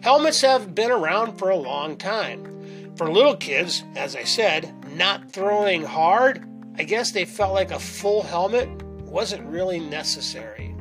Helmets 0.05 0.41
have 0.41 0.75
been 0.75 0.91
around 0.91 1.35
for 1.39 1.49
a 1.49 1.55
long 1.55 1.97
time. 1.97 2.93
For 2.95 3.11
little 3.11 3.35
kids, 3.35 3.83
as 3.95 4.15
I 4.15 4.23
said, 4.23 4.71
not 4.95 5.31
throwing 5.31 5.81
hard, 5.81 6.47
I 6.77 6.83
guess 6.83 7.09
they 7.09 7.25
felt 7.25 7.55
like 7.55 7.71
a 7.71 7.79
full 7.79 8.21
helmet 8.21 8.69
wasn't 8.83 9.49
really 9.49 9.79
necessary. 9.79 10.75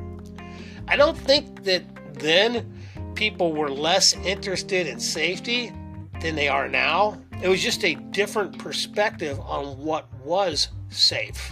I 0.87 0.95
don't 0.95 1.17
think 1.17 1.63
that 1.63 1.81
then 2.13 2.71
people 3.15 3.51
were 3.51 3.71
less 3.71 4.13
interested 4.17 4.85
in 4.85 4.99
safety 4.99 5.73
than 6.21 6.35
they 6.35 6.47
are 6.47 6.67
now. 6.67 7.19
It 7.41 7.47
was 7.47 7.63
just 7.63 7.83
a 7.83 7.95
different 7.95 8.59
perspective 8.59 9.39
on 9.39 9.79
what 9.79 10.07
was 10.23 10.67
safe. 10.89 11.51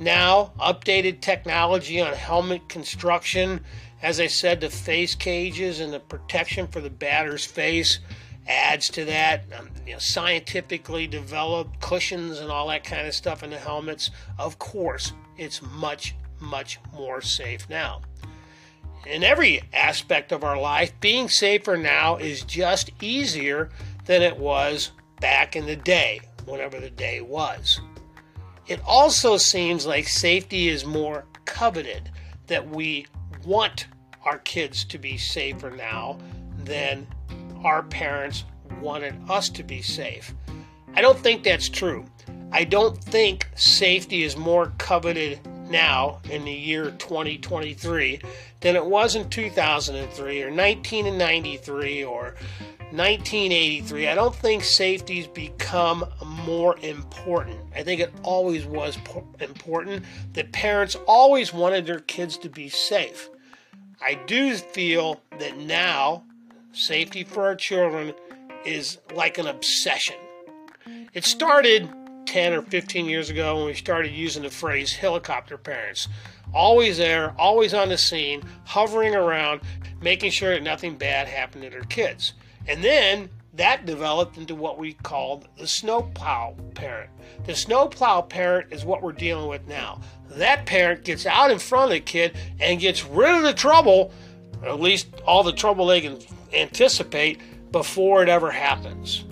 Now, 0.00 0.54
updated 0.58 1.20
technology 1.20 2.00
on 2.00 2.14
helmet 2.14 2.68
construction, 2.68 3.64
as 4.02 4.20
I 4.20 4.26
said, 4.26 4.60
the 4.60 4.70
face 4.70 5.14
cages 5.14 5.80
and 5.80 5.92
the 5.92 6.00
protection 6.00 6.66
for 6.66 6.80
the 6.80 6.90
batter's 6.90 7.44
face 7.44 8.00
adds 8.46 8.88
to 8.90 9.04
that. 9.04 9.44
Um, 9.58 9.70
you 9.86 9.92
know, 9.92 9.98
scientifically 9.98 11.06
developed 11.06 11.80
cushions 11.80 12.38
and 12.38 12.50
all 12.50 12.68
that 12.68 12.84
kind 12.84 13.06
of 13.06 13.14
stuff 13.14 13.42
in 13.42 13.50
the 13.50 13.58
helmets. 13.58 14.10
Of 14.38 14.58
course, 14.58 15.12
it's 15.36 15.60
much, 15.62 16.14
much 16.40 16.78
more 16.92 17.20
safe 17.20 17.68
now. 17.68 18.00
In 19.06 19.22
every 19.22 19.62
aspect 19.72 20.32
of 20.32 20.44
our 20.44 20.58
life, 20.58 20.92
being 21.00 21.28
safer 21.28 21.76
now 21.76 22.16
is 22.16 22.42
just 22.42 22.90
easier 23.02 23.70
than 24.04 24.22
it 24.22 24.36
was 24.36 24.92
back 25.20 25.56
in 25.56 25.66
the 25.66 25.76
day, 25.76 26.20
whenever 26.44 26.80
the 26.80 26.90
day 26.90 27.20
was. 27.20 27.80
It 28.66 28.80
also 28.86 29.36
seems 29.36 29.86
like 29.86 30.06
safety 30.06 30.68
is 30.68 30.84
more 30.84 31.24
coveted, 31.44 32.10
that 32.46 32.68
we 32.68 33.06
want 33.44 33.86
our 34.24 34.38
kids 34.38 34.84
to 34.84 34.98
be 34.98 35.16
safer 35.16 35.70
now 35.70 36.18
than 36.64 37.06
our 37.64 37.82
parents 37.84 38.44
wanted 38.80 39.14
us 39.28 39.48
to 39.50 39.62
be 39.62 39.82
safe. 39.82 40.34
I 40.94 41.00
don't 41.00 41.18
think 41.18 41.42
that's 41.42 41.68
true. 41.68 42.04
I 42.52 42.64
don't 42.64 42.96
think 43.02 43.48
safety 43.54 44.24
is 44.24 44.36
more 44.36 44.72
coveted 44.78 45.40
now 45.70 46.20
in 46.28 46.44
the 46.44 46.52
year 46.52 46.90
2023 46.90 48.20
than 48.60 48.76
it 48.76 48.84
was 48.84 49.14
in 49.14 49.28
2003 49.28 50.42
or 50.42 50.50
1993 50.50 52.04
or 52.04 52.34
1983. 52.92 54.08
I 54.08 54.14
don't 54.14 54.34
think 54.34 54.64
safety's 54.64 55.26
become 55.26 56.04
more 56.44 56.76
important. 56.78 57.58
I 57.74 57.82
think 57.82 58.00
it 58.00 58.12
always 58.22 58.66
was 58.66 58.98
important 59.40 60.04
that 60.32 60.52
parents 60.52 60.96
always 61.06 61.52
wanted 61.52 61.86
their 61.86 62.00
kids 62.00 62.36
to 62.38 62.48
be 62.48 62.68
safe. 62.68 63.30
I 64.02 64.14
do 64.26 64.54
feel 64.56 65.20
that 65.38 65.58
now 65.58 66.24
safety 66.72 67.22
for 67.22 67.44
our 67.44 67.54
children 67.54 68.12
is 68.64 68.98
like 69.14 69.38
an 69.38 69.46
obsession. 69.46 70.16
It 71.12 71.24
started 71.24 71.88
10 72.26 72.52
or 72.52 72.62
15 72.62 73.06
years 73.06 73.30
ago 73.30 73.56
when 73.56 73.66
we 73.66 73.74
started 73.74 74.12
using 74.12 74.42
the 74.42 74.50
phrase 74.50 74.92
helicopter 74.92 75.58
parents. 75.58 76.08
Always 76.54 76.98
there, 76.98 77.34
always 77.38 77.74
on 77.74 77.88
the 77.88 77.98
scene, 77.98 78.42
hovering 78.64 79.14
around, 79.14 79.60
making 80.00 80.30
sure 80.30 80.54
that 80.54 80.62
nothing 80.62 80.96
bad 80.96 81.28
happened 81.28 81.64
to 81.64 81.70
their 81.70 81.82
kids. 81.82 82.34
And 82.66 82.82
then 82.82 83.30
that 83.54 83.84
developed 83.84 84.36
into 84.36 84.54
what 84.54 84.78
we 84.78 84.94
called 84.94 85.48
the 85.58 85.66
snowplow 85.66 86.54
parent. 86.74 87.10
The 87.46 87.54
snowplow 87.54 88.22
parent 88.22 88.72
is 88.72 88.84
what 88.84 89.02
we're 89.02 89.12
dealing 89.12 89.48
with 89.48 89.66
now. 89.66 90.00
That 90.30 90.66
parent 90.66 91.04
gets 91.04 91.26
out 91.26 91.50
in 91.50 91.58
front 91.58 91.86
of 91.86 91.90
the 91.90 92.00
kid 92.00 92.36
and 92.60 92.80
gets 92.80 93.04
rid 93.04 93.34
of 93.34 93.42
the 93.42 93.52
trouble, 93.52 94.12
at 94.64 94.80
least 94.80 95.08
all 95.26 95.42
the 95.42 95.52
trouble 95.52 95.86
they 95.86 96.00
can 96.00 96.18
anticipate, 96.52 97.40
before 97.72 98.22
it 98.22 98.28
ever 98.28 98.50
happens. 98.50 99.24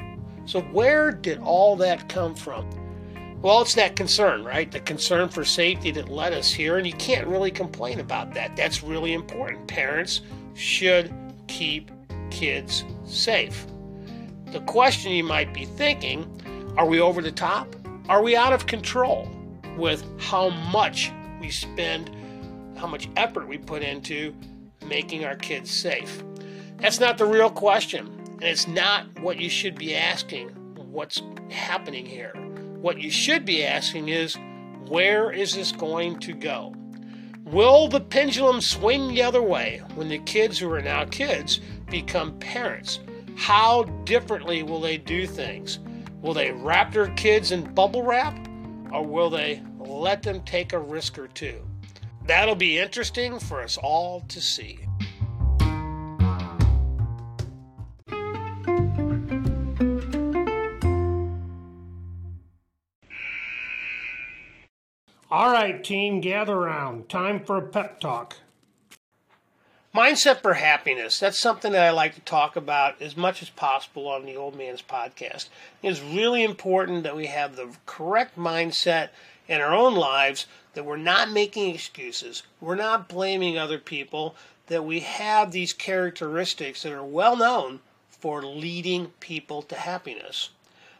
So, 0.46 0.60
where 0.60 1.12
did 1.12 1.38
all 1.38 1.76
that 1.76 2.08
come 2.08 2.34
from? 2.34 2.68
Well, 3.40 3.62
it's 3.62 3.74
that 3.74 3.94
concern, 3.94 4.42
right? 4.42 4.70
The 4.70 4.80
concern 4.80 5.28
for 5.28 5.44
safety 5.44 5.92
that 5.92 6.08
led 6.08 6.32
us 6.32 6.52
here, 6.52 6.78
and 6.78 6.86
you 6.86 6.94
can't 6.94 7.26
really 7.28 7.52
complain 7.52 8.00
about 8.00 8.34
that. 8.34 8.56
That's 8.56 8.82
really 8.82 9.12
important. 9.12 9.68
Parents 9.68 10.22
should 10.54 11.14
keep 11.46 11.92
kids 12.30 12.84
safe. 13.04 13.66
The 14.52 14.60
question 14.60 15.12
you 15.12 15.24
might 15.24 15.52
be 15.52 15.64
thinking 15.64 16.34
are 16.76 16.86
we 16.86 17.00
over 17.00 17.20
the 17.20 17.32
top? 17.32 17.74
Are 18.08 18.22
we 18.22 18.36
out 18.36 18.52
of 18.52 18.66
control 18.66 19.28
with 19.76 20.04
how 20.20 20.50
much 20.50 21.12
we 21.40 21.50
spend, 21.50 22.10
how 22.76 22.86
much 22.86 23.08
effort 23.16 23.48
we 23.48 23.58
put 23.58 23.82
into 23.82 24.34
making 24.86 25.24
our 25.24 25.34
kids 25.34 25.70
safe? 25.70 26.22
That's 26.78 27.00
not 27.00 27.18
the 27.18 27.26
real 27.26 27.50
question. 27.50 28.06
And 28.34 28.44
it's 28.44 28.68
not 28.68 29.06
what 29.20 29.40
you 29.40 29.50
should 29.50 29.76
be 29.76 29.96
asking 29.96 30.50
what's 30.98 31.20
happening 31.50 32.06
here. 32.06 32.32
What 32.80 32.98
you 33.00 33.10
should 33.10 33.44
be 33.44 33.64
asking 33.64 34.08
is 34.08 34.36
where 34.88 35.30
is 35.30 35.54
this 35.54 35.72
going 35.72 36.18
to 36.20 36.32
go? 36.32 36.74
Will 37.44 37.88
the 37.88 38.00
pendulum 38.00 38.60
swing 38.60 39.08
the 39.08 39.22
other 39.22 39.42
way 39.42 39.82
when 39.94 40.08
the 40.08 40.18
kids 40.18 40.58
who 40.58 40.70
are 40.72 40.82
now 40.82 41.04
kids 41.04 41.60
become 41.90 42.38
parents? 42.38 43.00
How 43.36 43.84
differently 44.04 44.62
will 44.62 44.80
they 44.80 44.98
do 44.98 45.26
things? 45.26 45.78
Will 46.20 46.34
they 46.34 46.50
wrap 46.50 46.92
their 46.92 47.08
kids 47.14 47.52
in 47.52 47.72
bubble 47.74 48.02
wrap 48.02 48.48
or 48.92 49.04
will 49.04 49.30
they 49.30 49.62
let 49.78 50.22
them 50.22 50.42
take 50.42 50.72
a 50.72 50.78
risk 50.78 51.18
or 51.18 51.28
two? 51.28 51.64
That'll 52.26 52.54
be 52.54 52.78
interesting 52.78 53.38
for 53.38 53.62
us 53.62 53.78
all 53.78 54.20
to 54.28 54.40
see. 54.40 54.80
All 65.30 65.52
right, 65.52 65.84
team, 65.84 66.22
gather 66.22 66.54
around. 66.54 67.10
Time 67.10 67.44
for 67.44 67.58
a 67.58 67.68
pep 67.68 68.00
talk. 68.00 68.36
Mindset 69.94 70.42
for 70.42 70.54
happiness. 70.54 71.18
That's 71.18 71.38
something 71.38 71.72
that 71.72 71.82
I 71.82 71.90
like 71.90 72.14
to 72.14 72.20
talk 72.20 72.56
about 72.56 73.00
as 73.00 73.16
much 73.16 73.40
as 73.40 73.48
possible 73.48 74.06
on 74.06 74.26
the 74.26 74.36
Old 74.36 74.54
Man's 74.54 74.82
podcast. 74.82 75.48
It's 75.82 76.02
really 76.02 76.44
important 76.44 77.04
that 77.04 77.16
we 77.16 77.26
have 77.26 77.56
the 77.56 77.70
correct 77.86 78.38
mindset 78.38 79.08
in 79.48 79.62
our 79.62 79.72
own 79.72 79.94
lives, 79.94 80.46
that 80.74 80.84
we're 80.84 80.98
not 80.98 81.30
making 81.30 81.74
excuses, 81.74 82.42
we're 82.60 82.74
not 82.74 83.08
blaming 83.08 83.56
other 83.56 83.78
people, 83.78 84.36
that 84.66 84.84
we 84.84 85.00
have 85.00 85.52
these 85.52 85.72
characteristics 85.72 86.82
that 86.82 86.92
are 86.92 87.02
well 87.02 87.34
known 87.36 87.80
for 88.10 88.42
leading 88.42 89.06
people 89.20 89.62
to 89.62 89.74
happiness. 89.74 90.50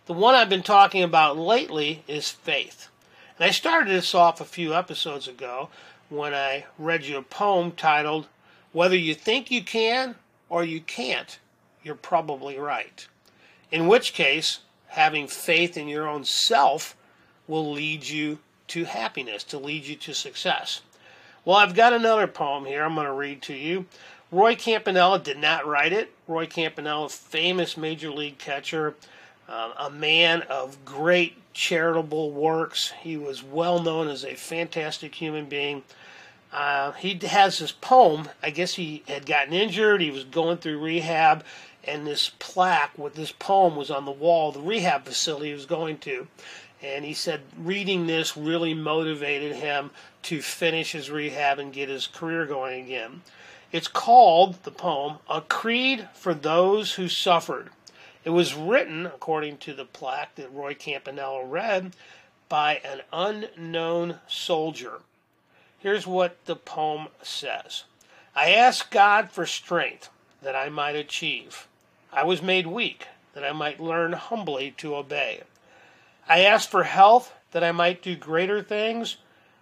The 0.07 0.15
one 0.15 0.35
I've 0.35 0.49
been 0.49 0.63
talking 0.63 1.03
about 1.03 1.37
lately 1.37 2.03
is 2.09 2.31
faith. 2.31 2.89
And 3.39 3.47
I 3.47 3.51
started 3.51 3.91
this 3.91 4.15
off 4.15 4.41
a 4.41 4.47
few 4.47 4.75
episodes 4.75 5.29
ago 5.29 5.69
when 6.09 6.33
I 6.33 6.65
read 6.79 7.05
you 7.05 7.19
a 7.19 7.23
poem 7.23 7.73
titled, 7.73 8.27
Whether 8.79 8.95
You 8.95 9.13
Think 9.13 9.51
You 9.51 9.65
Can 9.65 10.15
or 10.49 10.63
You 10.63 10.81
Can't, 10.81 11.41
You're 11.83 11.97
Probably 11.97 12.61
Right. 12.61 13.09
In 13.73 13.89
which 13.89 14.13
case, 14.13 14.61
having 14.87 15.27
faith 15.27 15.77
in 15.77 15.89
your 15.89 16.07
own 16.07 16.23
self 16.23 16.95
will 17.49 17.73
lead 17.73 18.07
you 18.07 18.39
to 18.69 18.85
happiness, 18.85 19.43
to 19.43 19.59
lead 19.59 19.87
you 19.87 19.97
to 19.97 20.15
success. 20.15 20.83
Well, 21.45 21.57
I've 21.57 21.75
got 21.75 21.93
another 21.93 22.29
poem 22.29 22.67
here 22.67 22.85
I'm 22.85 22.95
going 22.95 23.09
to 23.09 23.13
read 23.13 23.43
to 23.43 23.55
you. 23.55 23.87
Roy 24.31 24.55
Campanella 24.55 25.19
did 25.19 25.39
not 25.39 25.67
write 25.67 25.93
it. 25.93 26.15
Roy 26.29 26.47
Campanella, 26.47 27.09
famous 27.09 27.77
major 27.77 28.13
league 28.13 28.39
catcher, 28.39 28.95
uh, 29.49 29.73
a 29.77 29.91
man 29.91 30.43
of 30.43 30.85
great 30.85 31.53
charitable 31.53 32.31
works. 32.31 32.93
He 33.01 33.17
was 33.17 33.43
well 33.43 33.83
known 33.83 34.07
as 34.07 34.25
a 34.25 34.37
fantastic 34.37 35.17
human 35.17 35.47
being. 35.47 35.83
Uh, 36.53 36.93
he 36.93 37.19
has 37.27 37.59
this 37.59 37.73
poem. 37.73 38.29
I 38.43 38.51
guess 38.51 38.75
he 38.75 39.03
had 39.07 39.27
gotten 39.27 39.53
injured. 39.53 40.01
He 40.01 40.11
was 40.11 40.25
going 40.25 40.59
through 40.59 40.79
rehab, 40.79 41.45
and 41.85 42.07
this 42.07 42.31
plaque 42.39 42.97
with 42.97 43.15
this 43.15 43.33
poem 43.33 43.77
was 43.77 43.91
on 43.91 44.05
the 44.05 44.11
wall 44.11 44.49
of 44.49 44.55
the 44.55 44.61
rehab 44.61 45.05
facility 45.05 45.49
he 45.49 45.55
was 45.55 45.67
going 45.67 45.99
to. 45.99 46.27
And 46.83 47.05
he 47.05 47.15
said 47.15 47.41
reading 47.59 48.07
this 48.07 48.37
really 48.37 48.73
motivated 48.73 49.57
him 49.57 49.91
to 50.23 50.41
finish 50.41 50.93
his 50.93 51.11
rehab 51.11 51.59
and 51.59 51.73
get 51.73 51.89
his 51.89 52.07
career 52.07 52.47
going 52.47 52.85
again. 52.85 53.23
It's 53.71 53.89
called, 53.89 54.63
the 54.63 54.71
poem, 54.71 55.19
A 55.29 55.43
Creed 55.43 56.09
for 56.15 56.33
Those 56.33 56.95
Who 56.95 57.09
Suffered. 57.09 57.71
It 58.25 58.31
was 58.31 58.55
written, 58.55 59.07
according 59.07 59.59
to 59.59 59.75
the 59.75 59.85
plaque 59.85 60.35
that 60.37 60.53
Roy 60.53 60.75
Campanella 60.75 61.45
read, 61.45 61.95
by 62.49 62.77
an 62.77 63.03
unknown 63.13 64.21
soldier. 64.27 65.01
Here's 65.79 66.07
what 66.07 66.45
the 66.47 66.57
poem 66.57 67.09
says 67.23 67.85
I 68.35 68.51
asked 68.51 68.91
God 68.91 69.31
for 69.31 69.47
strength 69.47 70.11
that 70.43 70.57
I 70.57 70.69
might 70.69 70.97
achieve. 70.97 71.69
I 72.13 72.25
was 72.25 72.43
made 72.43 72.67
weak 72.67 73.07
that 73.35 73.45
I 73.45 73.53
might 73.53 73.81
learn 73.81 74.13
humbly 74.13 74.73
to 74.79 74.97
obey. 74.97 75.43
I 76.29 76.41
asked 76.41 76.71
for 76.71 76.85
health 76.85 77.33
that 77.53 77.65
I 77.65 77.73
might 77.73 78.03
do 78.03 78.17
greater 78.17 78.63
things. 78.63 79.17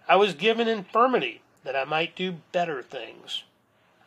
I 0.07 0.15
was 0.15 0.33
given 0.33 0.67
infirmity 0.67 1.41
that 1.63 1.75
I 1.75 1.83
might 1.83 2.15
do 2.15 2.37
better 2.51 2.81
things. 2.81 3.43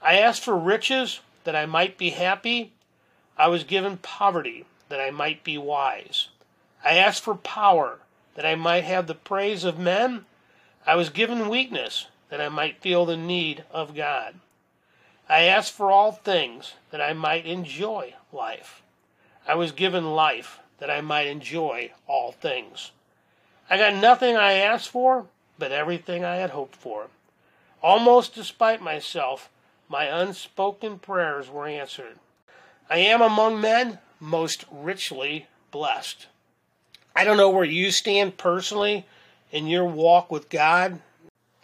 I 0.03 0.18
asked 0.18 0.42
for 0.42 0.57
riches 0.57 1.20
that 1.44 1.55
I 1.55 1.66
might 1.66 1.99
be 1.99 2.11
happy. 2.11 2.73
I 3.37 3.49
was 3.49 3.64
given 3.64 3.99
poverty 3.99 4.64
that 4.88 5.01
I 5.01 5.11
might 5.11 5.44
be 5.44 5.59
wise. 5.59 6.29
I 6.85 6.96
asked 6.96 7.23
for 7.23 7.35
power 7.35 7.99
that 8.35 8.46
I 8.46 8.55
might 8.55 8.85
have 8.85 9.07
the 9.07 9.14
praise 9.14 9.64
of 9.64 9.79
men. 9.79 10.25
I 10.90 10.96
was 10.96 11.09
given 11.09 11.48
weakness 11.48 12.09
that 12.31 12.40
I 12.40 12.48
might 12.48 12.83
feel 12.83 13.07
the 13.07 13.16
need 13.16 13.62
of 13.70 13.94
God. 13.94 14.35
I 15.29 15.42
asked 15.42 15.70
for 15.70 15.92
all 15.92 16.11
things 16.11 16.74
that 16.90 17.00
I 17.00 17.12
might 17.12 17.46
enjoy 17.46 18.14
life. 18.33 18.83
I 19.46 19.55
was 19.55 19.70
given 19.70 20.16
life 20.16 20.59
that 20.79 20.90
I 20.90 21.00
might 21.00 21.29
enjoy 21.29 21.92
all 22.09 22.33
things. 22.33 22.90
I 23.70 23.76
got 23.76 24.03
nothing 24.03 24.37
I 24.37 24.55
asked 24.55 24.88
for, 24.88 25.26
but 25.61 25.70
everything 25.70 26.24
I 26.24 26.35
had 26.38 26.50
hoped 26.50 26.74
for. 26.74 27.07
Almost 27.85 28.35
despite 28.35 28.83
myself, 28.83 29.48
my 29.88 30.07
unspoken 30.07 30.98
prayers 30.98 31.48
were 31.48 31.68
answered. 31.68 32.18
I 32.90 32.98
am 32.98 33.22
among 33.22 33.61
men 33.61 34.00
most 34.18 34.64
richly 34.72 35.46
blessed. 35.70 36.26
I 37.14 37.22
don't 37.22 37.37
know 37.37 37.50
where 37.50 37.64
you 37.64 37.92
stand 37.92 38.38
personally 38.38 39.07
in 39.50 39.66
your 39.66 39.84
walk 39.84 40.30
with 40.30 40.48
God. 40.48 41.00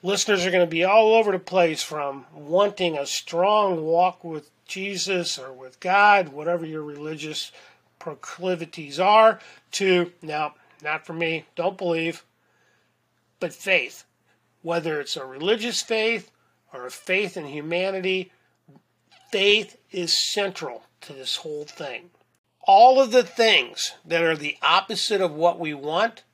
Listeners 0.02 0.44
are 0.44 0.50
going 0.50 0.64
to 0.64 0.70
be 0.70 0.84
all 0.84 1.14
over 1.14 1.32
the 1.32 1.38
place 1.38 1.82
from 1.82 2.26
wanting 2.34 2.96
a 2.96 3.06
strong 3.06 3.82
walk 3.82 4.22
with 4.22 4.50
Jesus 4.66 5.38
or 5.38 5.52
with 5.52 5.80
God, 5.80 6.28
whatever 6.28 6.66
your 6.66 6.82
religious 6.82 7.52
proclivities 7.98 9.00
are, 9.00 9.40
to, 9.72 10.12
now, 10.22 10.54
not 10.82 11.06
for 11.06 11.12
me, 11.12 11.46
don't 11.54 11.78
believe, 11.78 12.24
but 13.40 13.52
faith. 13.52 14.04
Whether 14.62 15.00
it's 15.00 15.16
a 15.16 15.24
religious 15.24 15.82
faith 15.82 16.30
or 16.72 16.86
a 16.86 16.90
faith 16.90 17.36
in 17.36 17.46
humanity, 17.46 18.32
faith 19.30 19.76
is 19.90 20.32
central 20.32 20.82
to 21.02 21.12
this 21.12 21.36
whole 21.36 21.64
thing. 21.64 22.10
All 22.62 23.00
of 23.00 23.12
the 23.12 23.22
things 23.22 23.92
that 24.04 24.22
are 24.22 24.36
the 24.36 24.56
opposite 24.60 25.20
of 25.20 25.32
what 25.32 25.60
we 25.60 25.72
want 25.72 26.24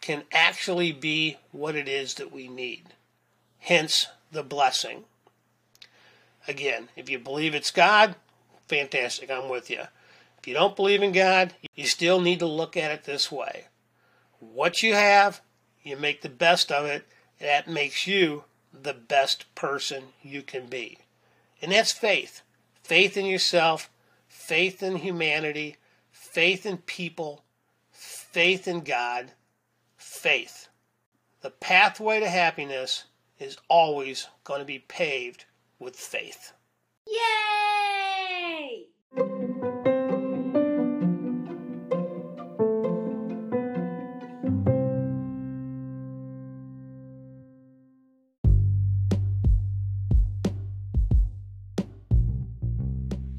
can 0.00 0.24
actually 0.32 0.92
be 0.92 1.36
what 1.52 1.74
it 1.74 1.88
is 1.88 2.14
that 2.14 2.32
we 2.32 2.48
need. 2.48 2.94
Hence 3.58 4.06
the 4.30 4.42
blessing. 4.42 5.04
Again, 6.46 6.88
if 6.96 7.10
you 7.10 7.18
believe 7.18 7.54
it's 7.54 7.70
God, 7.70 8.14
fantastic, 8.68 9.30
I'm 9.30 9.48
with 9.48 9.70
you. 9.70 9.82
If 10.38 10.46
you 10.46 10.54
don't 10.54 10.76
believe 10.76 11.02
in 11.02 11.12
God, 11.12 11.54
you 11.74 11.86
still 11.86 12.20
need 12.20 12.38
to 12.38 12.46
look 12.46 12.76
at 12.76 12.90
it 12.90 13.04
this 13.04 13.30
way. 13.30 13.66
What 14.38 14.82
you 14.82 14.94
have, 14.94 15.40
you 15.82 15.96
make 15.96 16.22
the 16.22 16.28
best 16.28 16.70
of 16.70 16.86
it, 16.86 17.06
that 17.40 17.68
makes 17.68 18.06
you 18.06 18.44
the 18.72 18.94
best 18.94 19.52
person 19.54 20.04
you 20.22 20.42
can 20.42 20.66
be. 20.66 20.98
And 21.60 21.72
that's 21.72 21.92
faith. 21.92 22.42
Faith 22.82 23.16
in 23.16 23.26
yourself, 23.26 23.90
faith 24.28 24.82
in 24.82 24.96
humanity, 24.96 25.76
faith 26.10 26.64
in 26.64 26.78
people, 26.78 27.42
faith 27.90 28.68
in 28.68 28.80
God, 28.80 29.32
faith. 30.18 30.68
The 31.40 31.50
pathway 31.50 32.18
to 32.20 32.28
happiness 32.28 33.04
is 33.38 33.56
always 33.68 34.26
going 34.42 34.58
to 34.58 34.64
be 34.64 34.80
paved 34.80 35.44
with 35.78 35.94
faith. 35.94 36.52
Yay! 37.06 38.86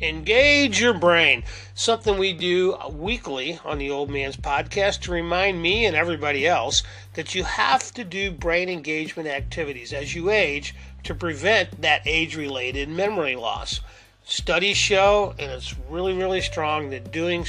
Engage 0.01 0.79
your 0.79 0.93
brain. 0.93 1.43
Something 1.73 2.17
we 2.17 2.31
do 2.31 2.77
weekly 2.89 3.59
on 3.65 3.79
the 3.79 3.91
Old 3.91 4.09
Man's 4.09 4.37
Podcast 4.37 5.01
to 5.01 5.11
remind 5.11 5.61
me 5.61 5.85
and 5.85 5.93
everybody 5.93 6.47
else 6.47 6.83
that 7.15 7.35
you 7.35 7.43
have 7.43 7.91
to 7.95 8.05
do 8.05 8.31
brain 8.31 8.69
engagement 8.69 9.27
activities 9.27 9.91
as 9.91 10.15
you 10.15 10.29
age 10.29 10.73
to 11.03 11.13
prevent 11.13 11.81
that 11.81 12.01
age 12.05 12.37
related 12.37 12.87
memory 12.87 13.35
loss. 13.35 13.81
Studies 14.23 14.77
show, 14.77 15.35
and 15.37 15.51
it's 15.51 15.75
really, 15.89 16.13
really 16.13 16.39
strong, 16.39 16.91
that 16.91 17.11
doing 17.11 17.45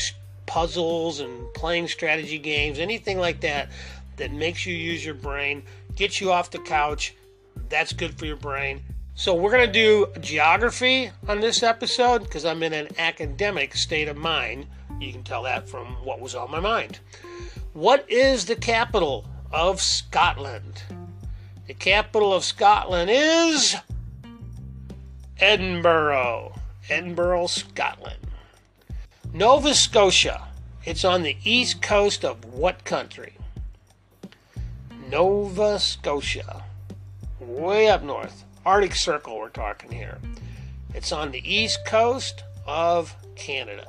puzzles 0.47 1.21
and 1.21 1.55
playing 1.55 1.87
strategy 1.87 2.39
games, 2.39 2.81
anything 2.81 3.19
like 3.19 3.41
that, 3.43 3.69
that 4.17 4.33
makes 4.33 4.67
you 4.67 4.75
use 4.75 5.05
your 5.05 5.15
brain, 5.15 5.63
gets 5.95 6.21
you 6.21 6.33
off 6.33 6.51
the 6.51 6.59
couch, 6.59 7.15
that's 7.69 7.93
good 7.93 8.19
for 8.19 8.27
your 8.27 8.37
brain 8.37 8.83
so 9.15 9.35
we're 9.35 9.51
going 9.51 9.67
to 9.67 9.73
do 9.73 10.07
geography 10.21 11.11
on 11.29 11.41
this 11.41 11.63
episode 11.63 12.23
because 12.23 12.45
I'm 12.45 12.63
in 12.63 12.73
an 12.73 12.89
academic 12.99 13.75
state 13.75 14.09
of 14.09 14.17
mind. 14.17 14.67
You 15.01 15.13
can 15.13 15.23
tell 15.23 15.43
that 15.43 15.69
from 15.69 15.87
what 16.05 16.21
was 16.21 16.35
on 16.35 16.51
my 16.51 16.61
mind. 16.61 17.01
What 17.73 18.11
is 18.11 18.47
the 18.47 18.57
capital 18.57 19.27
of 19.53 19.81
Scotland? 19.81 20.83
The 21.67 21.75
capital 21.75 22.33
of 22.33 22.45
Scotland 22.45 23.11
is 23.13 23.77
Edinburgh. 25.39 26.55
Edinburgh, 26.89 27.47
Scotland. 27.47 28.19
Nova 29.33 29.75
Scotia. 29.75 30.49
It's 30.85 31.05
on 31.05 31.23
the 31.23 31.37
east 31.45 31.83
coast 31.83 32.25
of 32.25 32.45
what 32.45 32.85
country? 32.85 33.35
Nova 35.09 35.79
Scotia. 35.79 36.65
Way 37.39 37.89
up 37.89 38.03
north. 38.03 38.45
Arctic 38.67 38.95
Circle, 38.95 39.39
we're 39.39 39.49
talking 39.49 39.91
here. 39.91 40.19
It's 40.93 41.13
on 41.13 41.31
the 41.31 41.43
east 41.51 41.81
coast 41.87 42.45
of 42.67 43.15
Canada. 43.35 43.89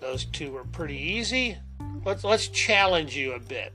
Those 0.00 0.24
two 0.24 0.56
are 0.56 0.64
pretty 0.64 0.96
easy. 0.96 1.58
Let's, 2.04 2.22
let's 2.22 2.46
challenge 2.46 3.16
you 3.16 3.32
a 3.32 3.40
bit. 3.40 3.72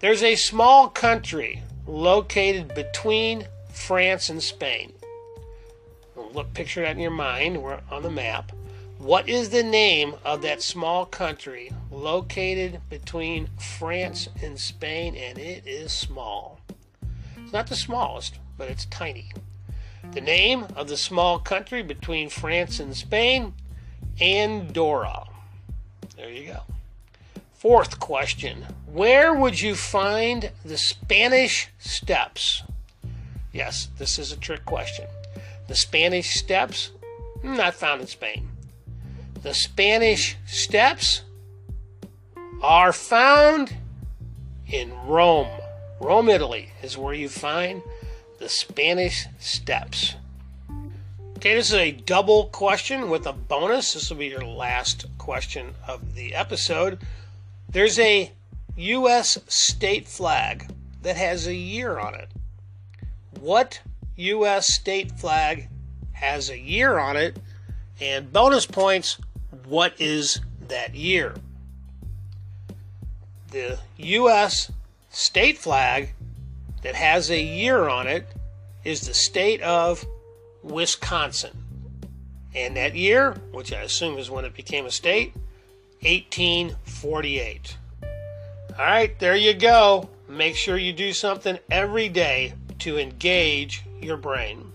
There's 0.00 0.24
a 0.24 0.34
small 0.34 0.88
country 0.88 1.62
located 1.86 2.74
between 2.74 3.46
France 3.72 4.28
and 4.28 4.42
Spain. 4.42 4.92
Look, 6.16 6.52
picture 6.52 6.82
that 6.82 6.96
in 6.96 6.98
your 6.98 7.12
mind. 7.12 7.62
We're 7.62 7.80
on 7.90 8.02
the 8.02 8.10
map. 8.10 8.50
What 8.98 9.28
is 9.28 9.50
the 9.50 9.62
name 9.62 10.14
of 10.24 10.42
that 10.42 10.62
small 10.62 11.06
country 11.06 11.70
located 11.92 12.80
between 12.90 13.50
France 13.56 14.28
and 14.42 14.58
Spain? 14.58 15.14
And 15.14 15.38
it 15.38 15.64
is 15.64 15.92
small. 15.92 16.60
It's 17.36 17.52
not 17.52 17.68
the 17.68 17.76
smallest, 17.76 18.38
but 18.56 18.68
it's 18.68 18.86
tiny. 18.86 19.32
The 20.12 20.20
name 20.20 20.66
of 20.76 20.88
the 20.88 20.96
small 20.96 21.38
country 21.38 21.82
between 21.82 22.30
France 22.30 22.80
and 22.80 22.96
Spain? 22.96 23.54
Andorra. 24.20 25.26
There 26.16 26.30
you 26.30 26.46
go. 26.46 26.60
Fourth 27.54 27.98
question 27.98 28.66
Where 28.86 29.34
would 29.34 29.60
you 29.60 29.74
find 29.74 30.52
the 30.64 30.78
Spanish 30.78 31.68
Steps? 31.78 32.62
Yes, 33.52 33.88
this 33.98 34.18
is 34.18 34.32
a 34.32 34.36
trick 34.36 34.64
question. 34.64 35.06
The 35.68 35.74
Spanish 35.74 36.34
Steps? 36.34 36.92
Not 37.42 37.74
found 37.74 38.00
in 38.00 38.06
Spain. 38.06 38.48
The 39.42 39.54
Spanish 39.54 40.36
Steps 40.46 41.22
are 42.62 42.92
found 42.92 43.76
in 44.66 44.92
Rome. 45.06 45.48
Rome, 46.00 46.28
Italy 46.28 46.70
is 46.82 46.98
where 46.98 47.14
you 47.14 47.28
find 47.28 47.82
the 48.38 48.48
Spanish 48.48 49.26
Steps. 49.38 50.14
Okay, 51.36 51.54
this 51.54 51.68
is 51.68 51.74
a 51.74 51.92
double 51.92 52.46
question 52.46 53.10
with 53.10 53.26
a 53.26 53.32
bonus. 53.32 53.92
This 53.92 54.10
will 54.10 54.16
be 54.16 54.28
your 54.28 54.44
last 54.44 55.06
question 55.18 55.74
of 55.86 56.14
the 56.14 56.34
episode. 56.34 56.98
There's 57.68 57.98
a 57.98 58.32
U.S. 58.76 59.38
state 59.46 60.08
flag 60.08 60.70
that 61.02 61.16
has 61.16 61.46
a 61.46 61.54
year 61.54 61.98
on 61.98 62.14
it. 62.14 62.28
What 63.40 63.80
U.S. 64.16 64.72
state 64.72 65.12
flag 65.12 65.68
has 66.12 66.50
a 66.50 66.58
year 66.58 66.98
on 66.98 67.16
it? 67.16 67.38
And 68.00 68.32
bonus 68.32 68.66
points, 68.66 69.18
what 69.66 69.94
is 70.00 70.40
that 70.68 70.94
year? 70.94 71.34
The 73.50 73.78
U.S. 73.98 74.70
state 75.10 75.58
flag 75.58 76.14
that 76.86 76.94
has 76.94 77.32
a 77.32 77.40
year 77.40 77.88
on 77.88 78.06
it 78.06 78.24
is 78.84 79.00
the 79.00 79.12
state 79.12 79.60
of 79.60 80.06
Wisconsin. 80.62 81.50
And 82.54 82.76
that 82.76 82.94
year, 82.94 83.32
which 83.50 83.72
I 83.72 83.80
assume 83.80 84.18
is 84.18 84.30
when 84.30 84.44
it 84.44 84.54
became 84.54 84.86
a 84.86 84.90
state, 84.92 85.34
1848. 86.02 87.76
All 88.78 88.84
right, 88.84 89.18
there 89.18 89.34
you 89.34 89.52
go. 89.54 90.08
Make 90.28 90.54
sure 90.54 90.76
you 90.76 90.92
do 90.92 91.12
something 91.12 91.58
every 91.72 92.08
day 92.08 92.54
to 92.78 92.98
engage 92.98 93.82
your 94.00 94.16
brain. 94.16 94.70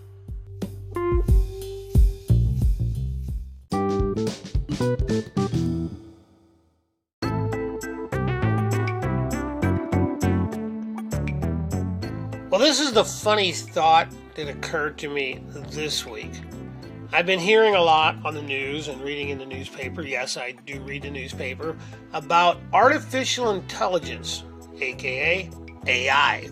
Is 12.92 12.96
the 12.96 13.04
funny 13.24 13.52
thought 13.52 14.08
that 14.34 14.48
occurred 14.48 14.98
to 14.98 15.08
me 15.08 15.42
this 15.70 16.04
week. 16.04 16.42
I've 17.10 17.24
been 17.24 17.38
hearing 17.38 17.74
a 17.74 17.80
lot 17.80 18.16
on 18.22 18.34
the 18.34 18.42
news 18.42 18.88
and 18.88 19.00
reading 19.00 19.30
in 19.30 19.38
the 19.38 19.46
newspaper. 19.46 20.02
Yes, 20.02 20.36
I 20.36 20.52
do 20.66 20.78
read 20.82 21.02
the 21.02 21.10
newspaper 21.10 21.74
about 22.12 22.58
artificial 22.74 23.52
intelligence, 23.52 24.44
aka 24.78 25.50
AI. 25.86 26.50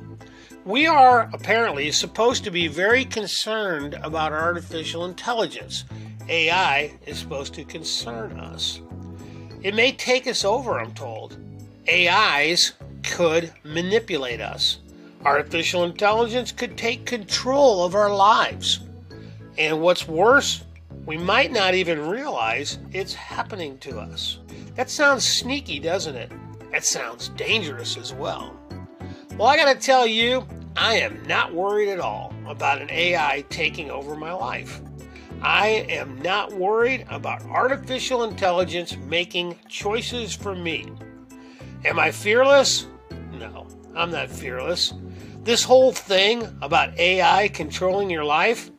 We 0.64 0.87
are 0.87 1.29
apparently 1.35 1.92
supposed 1.92 2.42
to 2.44 2.50
be 2.50 2.68
very 2.68 3.05
concerned 3.05 3.98
about 4.03 4.33
artificial 4.33 5.05
intelligence. 5.05 5.85
AI 6.31 6.98
is 7.05 7.18
supposed 7.18 7.53
to 7.55 7.64
concern 7.64 8.40
us. 8.40 8.81
It 9.62 9.74
may 9.74 9.92
take 9.92 10.26
us 10.26 10.46
over, 10.46 10.81
I'm 10.81 10.94
told. 10.94 11.37
AIs 11.87 12.72
could 13.03 13.53
manipulate 13.62 14.40
us. 14.40 14.79
Artificial 15.25 15.85
intelligence 15.85 16.51
could 16.51 16.79
take 16.79 17.05
control 17.05 17.85
of 17.85 17.95
our 17.95 18.15
lives. 18.15 18.81
And 19.59 19.83
what's 19.83 20.09
worse, 20.09 20.65
we 21.05 21.19
might 21.19 21.53
not 21.53 21.75
even 21.75 22.09
realize 22.09 22.79
it's 22.93 23.13
happening 23.13 23.77
to 23.79 23.99
us. 23.99 24.39
That 24.77 24.89
sounds 24.89 25.27
sneaky, 25.27 25.79
doesn't 25.79 26.17
it? 26.17 26.33
That 26.73 26.85
sounds 26.85 27.29
dangerous 27.31 27.99
as 27.99 28.15
well. 28.15 28.59
Well, 29.37 29.49
I 29.49 29.57
gotta 29.57 29.79
tell 29.79 30.07
you, 30.07 30.47
I 30.77 30.95
am 30.95 31.23
not 31.27 31.53
worried 31.53 31.91
at 31.91 32.01
all 32.01 32.33
about 32.47 32.81
an 32.81 32.91
AI 32.91 33.45
taking 33.51 33.91
over 33.91 34.17
my 34.17 34.33
life. 34.33 34.81
I 35.43 35.87
am 35.89 36.21
not 36.23 36.53
worried 36.53 37.07
about 37.11 37.43
artificial 37.45 38.25
intelligence 38.25 38.97
making 38.97 39.59
choices 39.69 40.35
for 40.35 40.55
me. 40.55 40.87
Am 41.85 41.99
I 41.99 42.11
fearless? 42.11 42.87
No, 43.33 43.67
I'm 43.95 44.11
not 44.11 44.31
fearless. 44.31 44.95
This 45.42 45.64
whole 45.64 45.90
thing 45.90 46.46
about 46.61 46.98
AI 46.98 47.48
controlling 47.48 48.11
your 48.11 48.24
life, 48.24 48.70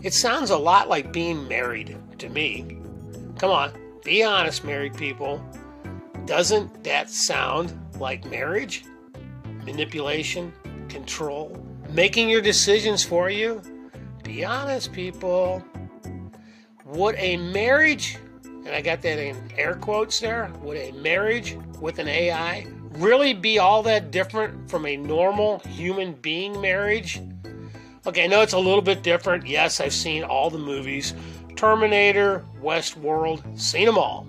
it 0.00 0.14
sounds 0.14 0.50
a 0.50 0.56
lot 0.56 0.88
like 0.88 1.12
being 1.12 1.48
married 1.48 1.98
to 2.18 2.28
me. 2.28 2.78
Come 3.36 3.50
on, 3.50 3.72
be 4.04 4.22
honest, 4.22 4.64
married 4.64 4.96
people. 4.96 5.44
Doesn't 6.24 6.84
that 6.84 7.10
sound 7.10 7.76
like 7.98 8.30
marriage? 8.30 8.84
Manipulation, 9.64 10.52
control, 10.88 11.60
making 11.90 12.28
your 12.28 12.40
decisions 12.40 13.02
for 13.02 13.28
you? 13.28 13.60
Be 14.22 14.44
honest, 14.44 14.92
people. 14.92 15.64
Would 16.84 17.16
a 17.18 17.38
marriage, 17.38 18.18
and 18.44 18.68
I 18.68 18.82
got 18.82 19.02
that 19.02 19.18
in 19.18 19.36
air 19.56 19.74
quotes 19.74 20.20
there, 20.20 20.52
would 20.62 20.76
a 20.76 20.92
marriage 20.92 21.58
with 21.80 21.98
an 21.98 22.06
AI 22.06 22.68
really 22.94 23.32
be 23.32 23.58
all 23.58 23.82
that 23.84 24.10
different 24.10 24.70
from 24.70 24.86
a 24.86 24.96
normal 24.96 25.58
human 25.60 26.12
being 26.14 26.60
marriage? 26.60 27.20
Okay, 28.06 28.24
I 28.24 28.26
know 28.26 28.42
it's 28.42 28.52
a 28.52 28.58
little 28.58 28.82
bit 28.82 29.02
different. 29.02 29.46
Yes, 29.46 29.80
I've 29.80 29.92
seen 29.92 30.24
all 30.24 30.50
the 30.50 30.58
movies 30.58 31.14
Terminator, 31.56 32.44
Westworld, 32.60 33.58
seen 33.58 33.86
them 33.86 33.96
all. 33.96 34.26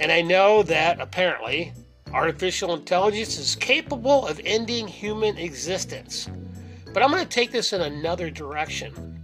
And 0.00 0.10
I 0.10 0.22
know 0.22 0.62
that 0.64 1.00
apparently 1.00 1.72
artificial 2.12 2.74
intelligence 2.74 3.38
is 3.38 3.54
capable 3.54 4.26
of 4.26 4.40
ending 4.44 4.88
human 4.88 5.36
existence. 5.38 6.28
But 6.92 7.02
I'm 7.02 7.10
going 7.10 7.22
to 7.22 7.28
take 7.28 7.52
this 7.52 7.72
in 7.72 7.82
another 7.82 8.30
direction. 8.30 9.22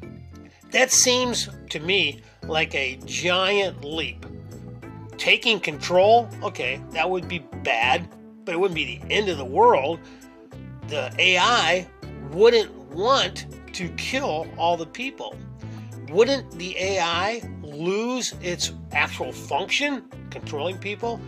That 0.70 0.92
seems 0.92 1.48
to 1.70 1.80
me 1.80 2.22
like 2.44 2.74
a 2.74 2.98
giant 3.04 3.84
leap. 3.84 4.24
Taking 5.16 5.60
control, 5.60 6.28
okay, 6.42 6.82
that 6.90 7.08
would 7.08 7.28
be 7.28 7.40
bad, 7.62 8.08
but 8.44 8.54
it 8.54 8.58
wouldn't 8.58 8.74
be 8.74 8.98
the 8.98 9.12
end 9.12 9.28
of 9.28 9.38
the 9.38 9.44
world. 9.44 10.00
The 10.88 11.12
AI 11.18 11.86
wouldn't 12.30 12.72
want 12.90 13.46
to 13.74 13.88
kill 13.90 14.46
all 14.56 14.76
the 14.76 14.86
people. 14.86 15.36
Wouldn't 16.08 16.50
the 16.58 16.76
AI 16.78 17.42
lose 17.62 18.34
its 18.42 18.72
actual 18.92 19.32
function, 19.32 20.04
controlling 20.30 20.78
people, 20.78 21.20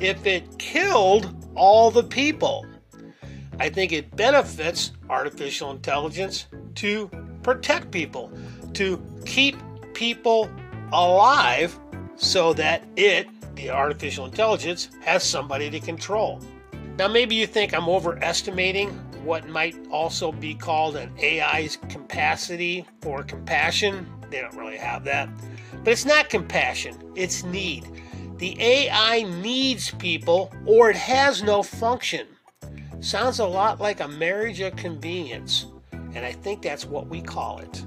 if 0.00 0.26
it 0.26 0.58
killed 0.58 1.46
all 1.54 1.90
the 1.90 2.02
people? 2.02 2.66
I 3.60 3.68
think 3.68 3.92
it 3.92 4.16
benefits 4.16 4.92
artificial 5.08 5.70
intelligence 5.70 6.46
to 6.76 7.10
protect 7.42 7.90
people 7.90 8.32
to 8.74 9.00
keep 9.24 9.56
people 9.94 10.50
alive 10.92 11.78
so 12.16 12.52
that 12.54 12.84
it, 12.96 13.28
the 13.54 13.70
artificial 13.70 14.24
intelligence, 14.24 14.88
has 15.02 15.22
somebody 15.22 15.70
to 15.70 15.80
control. 15.80 16.40
Now, 16.98 17.08
maybe 17.08 17.34
you 17.34 17.46
think 17.46 17.74
I'm 17.74 17.88
overestimating 17.88 18.90
what 19.24 19.48
might 19.48 19.76
also 19.90 20.32
be 20.32 20.54
called 20.54 20.96
an 20.96 21.10
AI's 21.18 21.76
capacity 21.88 22.84
for 23.00 23.22
compassion. 23.22 24.06
They 24.30 24.40
don't 24.40 24.56
really 24.56 24.76
have 24.76 25.04
that. 25.04 25.28
But 25.84 25.92
it's 25.92 26.04
not 26.04 26.28
compassion, 26.28 26.96
it's 27.14 27.44
need. 27.44 27.86
The 28.36 28.60
AI 28.60 29.22
needs 29.40 29.90
people 29.92 30.52
or 30.66 30.90
it 30.90 30.96
has 30.96 31.42
no 31.42 31.62
function. 31.62 32.26
Sounds 33.00 33.38
a 33.38 33.46
lot 33.46 33.80
like 33.80 34.00
a 34.00 34.08
marriage 34.08 34.60
of 34.60 34.76
convenience, 34.76 35.66
and 35.92 36.24
I 36.24 36.32
think 36.32 36.62
that's 36.62 36.84
what 36.84 37.08
we 37.08 37.20
call 37.20 37.58
it. 37.58 37.84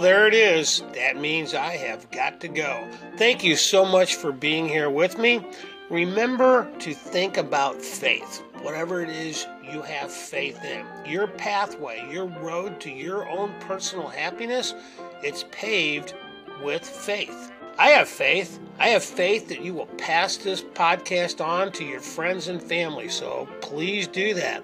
There 0.00 0.28
it 0.28 0.34
is. 0.34 0.82
That 0.94 1.16
means 1.16 1.54
I 1.54 1.76
have 1.76 2.10
got 2.12 2.40
to 2.42 2.48
go. 2.48 2.88
Thank 3.16 3.42
you 3.42 3.56
so 3.56 3.84
much 3.84 4.14
for 4.14 4.30
being 4.30 4.68
here 4.68 4.88
with 4.90 5.18
me. 5.18 5.44
Remember 5.90 6.70
to 6.78 6.94
think 6.94 7.36
about 7.36 7.82
faith, 7.82 8.42
whatever 8.62 9.02
it 9.02 9.08
is 9.08 9.46
you 9.62 9.82
have 9.82 10.12
faith 10.12 10.64
in. 10.64 10.86
Your 11.04 11.26
pathway, 11.26 12.08
your 12.12 12.26
road 12.26 12.80
to 12.82 12.90
your 12.90 13.28
own 13.28 13.52
personal 13.60 14.06
happiness, 14.06 14.72
it's 15.22 15.44
paved 15.50 16.14
with 16.62 16.86
faith. 16.86 17.50
I 17.76 17.88
have 17.88 18.08
faith. 18.08 18.60
I 18.78 18.88
have 18.88 19.02
faith 19.02 19.48
that 19.48 19.62
you 19.62 19.74
will 19.74 19.86
pass 19.86 20.36
this 20.36 20.62
podcast 20.62 21.44
on 21.44 21.72
to 21.72 21.84
your 21.84 22.00
friends 22.00 22.48
and 22.48 22.62
family, 22.62 23.08
so 23.08 23.48
please 23.60 24.06
do 24.06 24.34
that. 24.34 24.62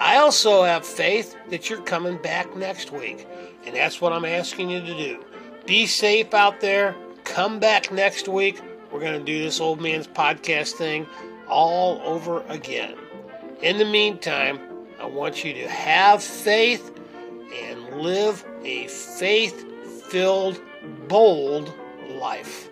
I 0.00 0.16
also 0.16 0.64
have 0.64 0.86
faith 0.86 1.36
that 1.50 1.68
you're 1.68 1.82
coming 1.82 2.16
back 2.16 2.56
next 2.56 2.90
week, 2.90 3.28
and 3.66 3.76
that's 3.76 4.00
what 4.00 4.14
I'm 4.14 4.24
asking 4.24 4.70
you 4.70 4.80
to 4.80 4.94
do. 4.96 5.22
Be 5.66 5.86
safe 5.86 6.32
out 6.32 6.60
there. 6.60 6.96
Come 7.24 7.60
back 7.60 7.92
next 7.92 8.26
week. 8.26 8.60
We're 8.90 9.00
going 9.00 9.18
to 9.18 9.24
do 9.24 9.42
this 9.42 9.60
old 9.60 9.80
man's 9.80 10.06
podcast 10.06 10.72
thing 10.72 11.06
all 11.48 12.00
over 12.02 12.42
again. 12.48 12.96
In 13.60 13.76
the 13.76 13.84
meantime, 13.84 14.58
I 14.98 15.04
want 15.04 15.44
you 15.44 15.52
to 15.52 15.68
have 15.68 16.22
faith 16.22 16.98
and 17.54 18.00
live 18.00 18.42
a 18.64 18.86
faith 18.88 19.66
filled, 20.08 20.60
bold 21.08 21.74
life. 22.08 22.70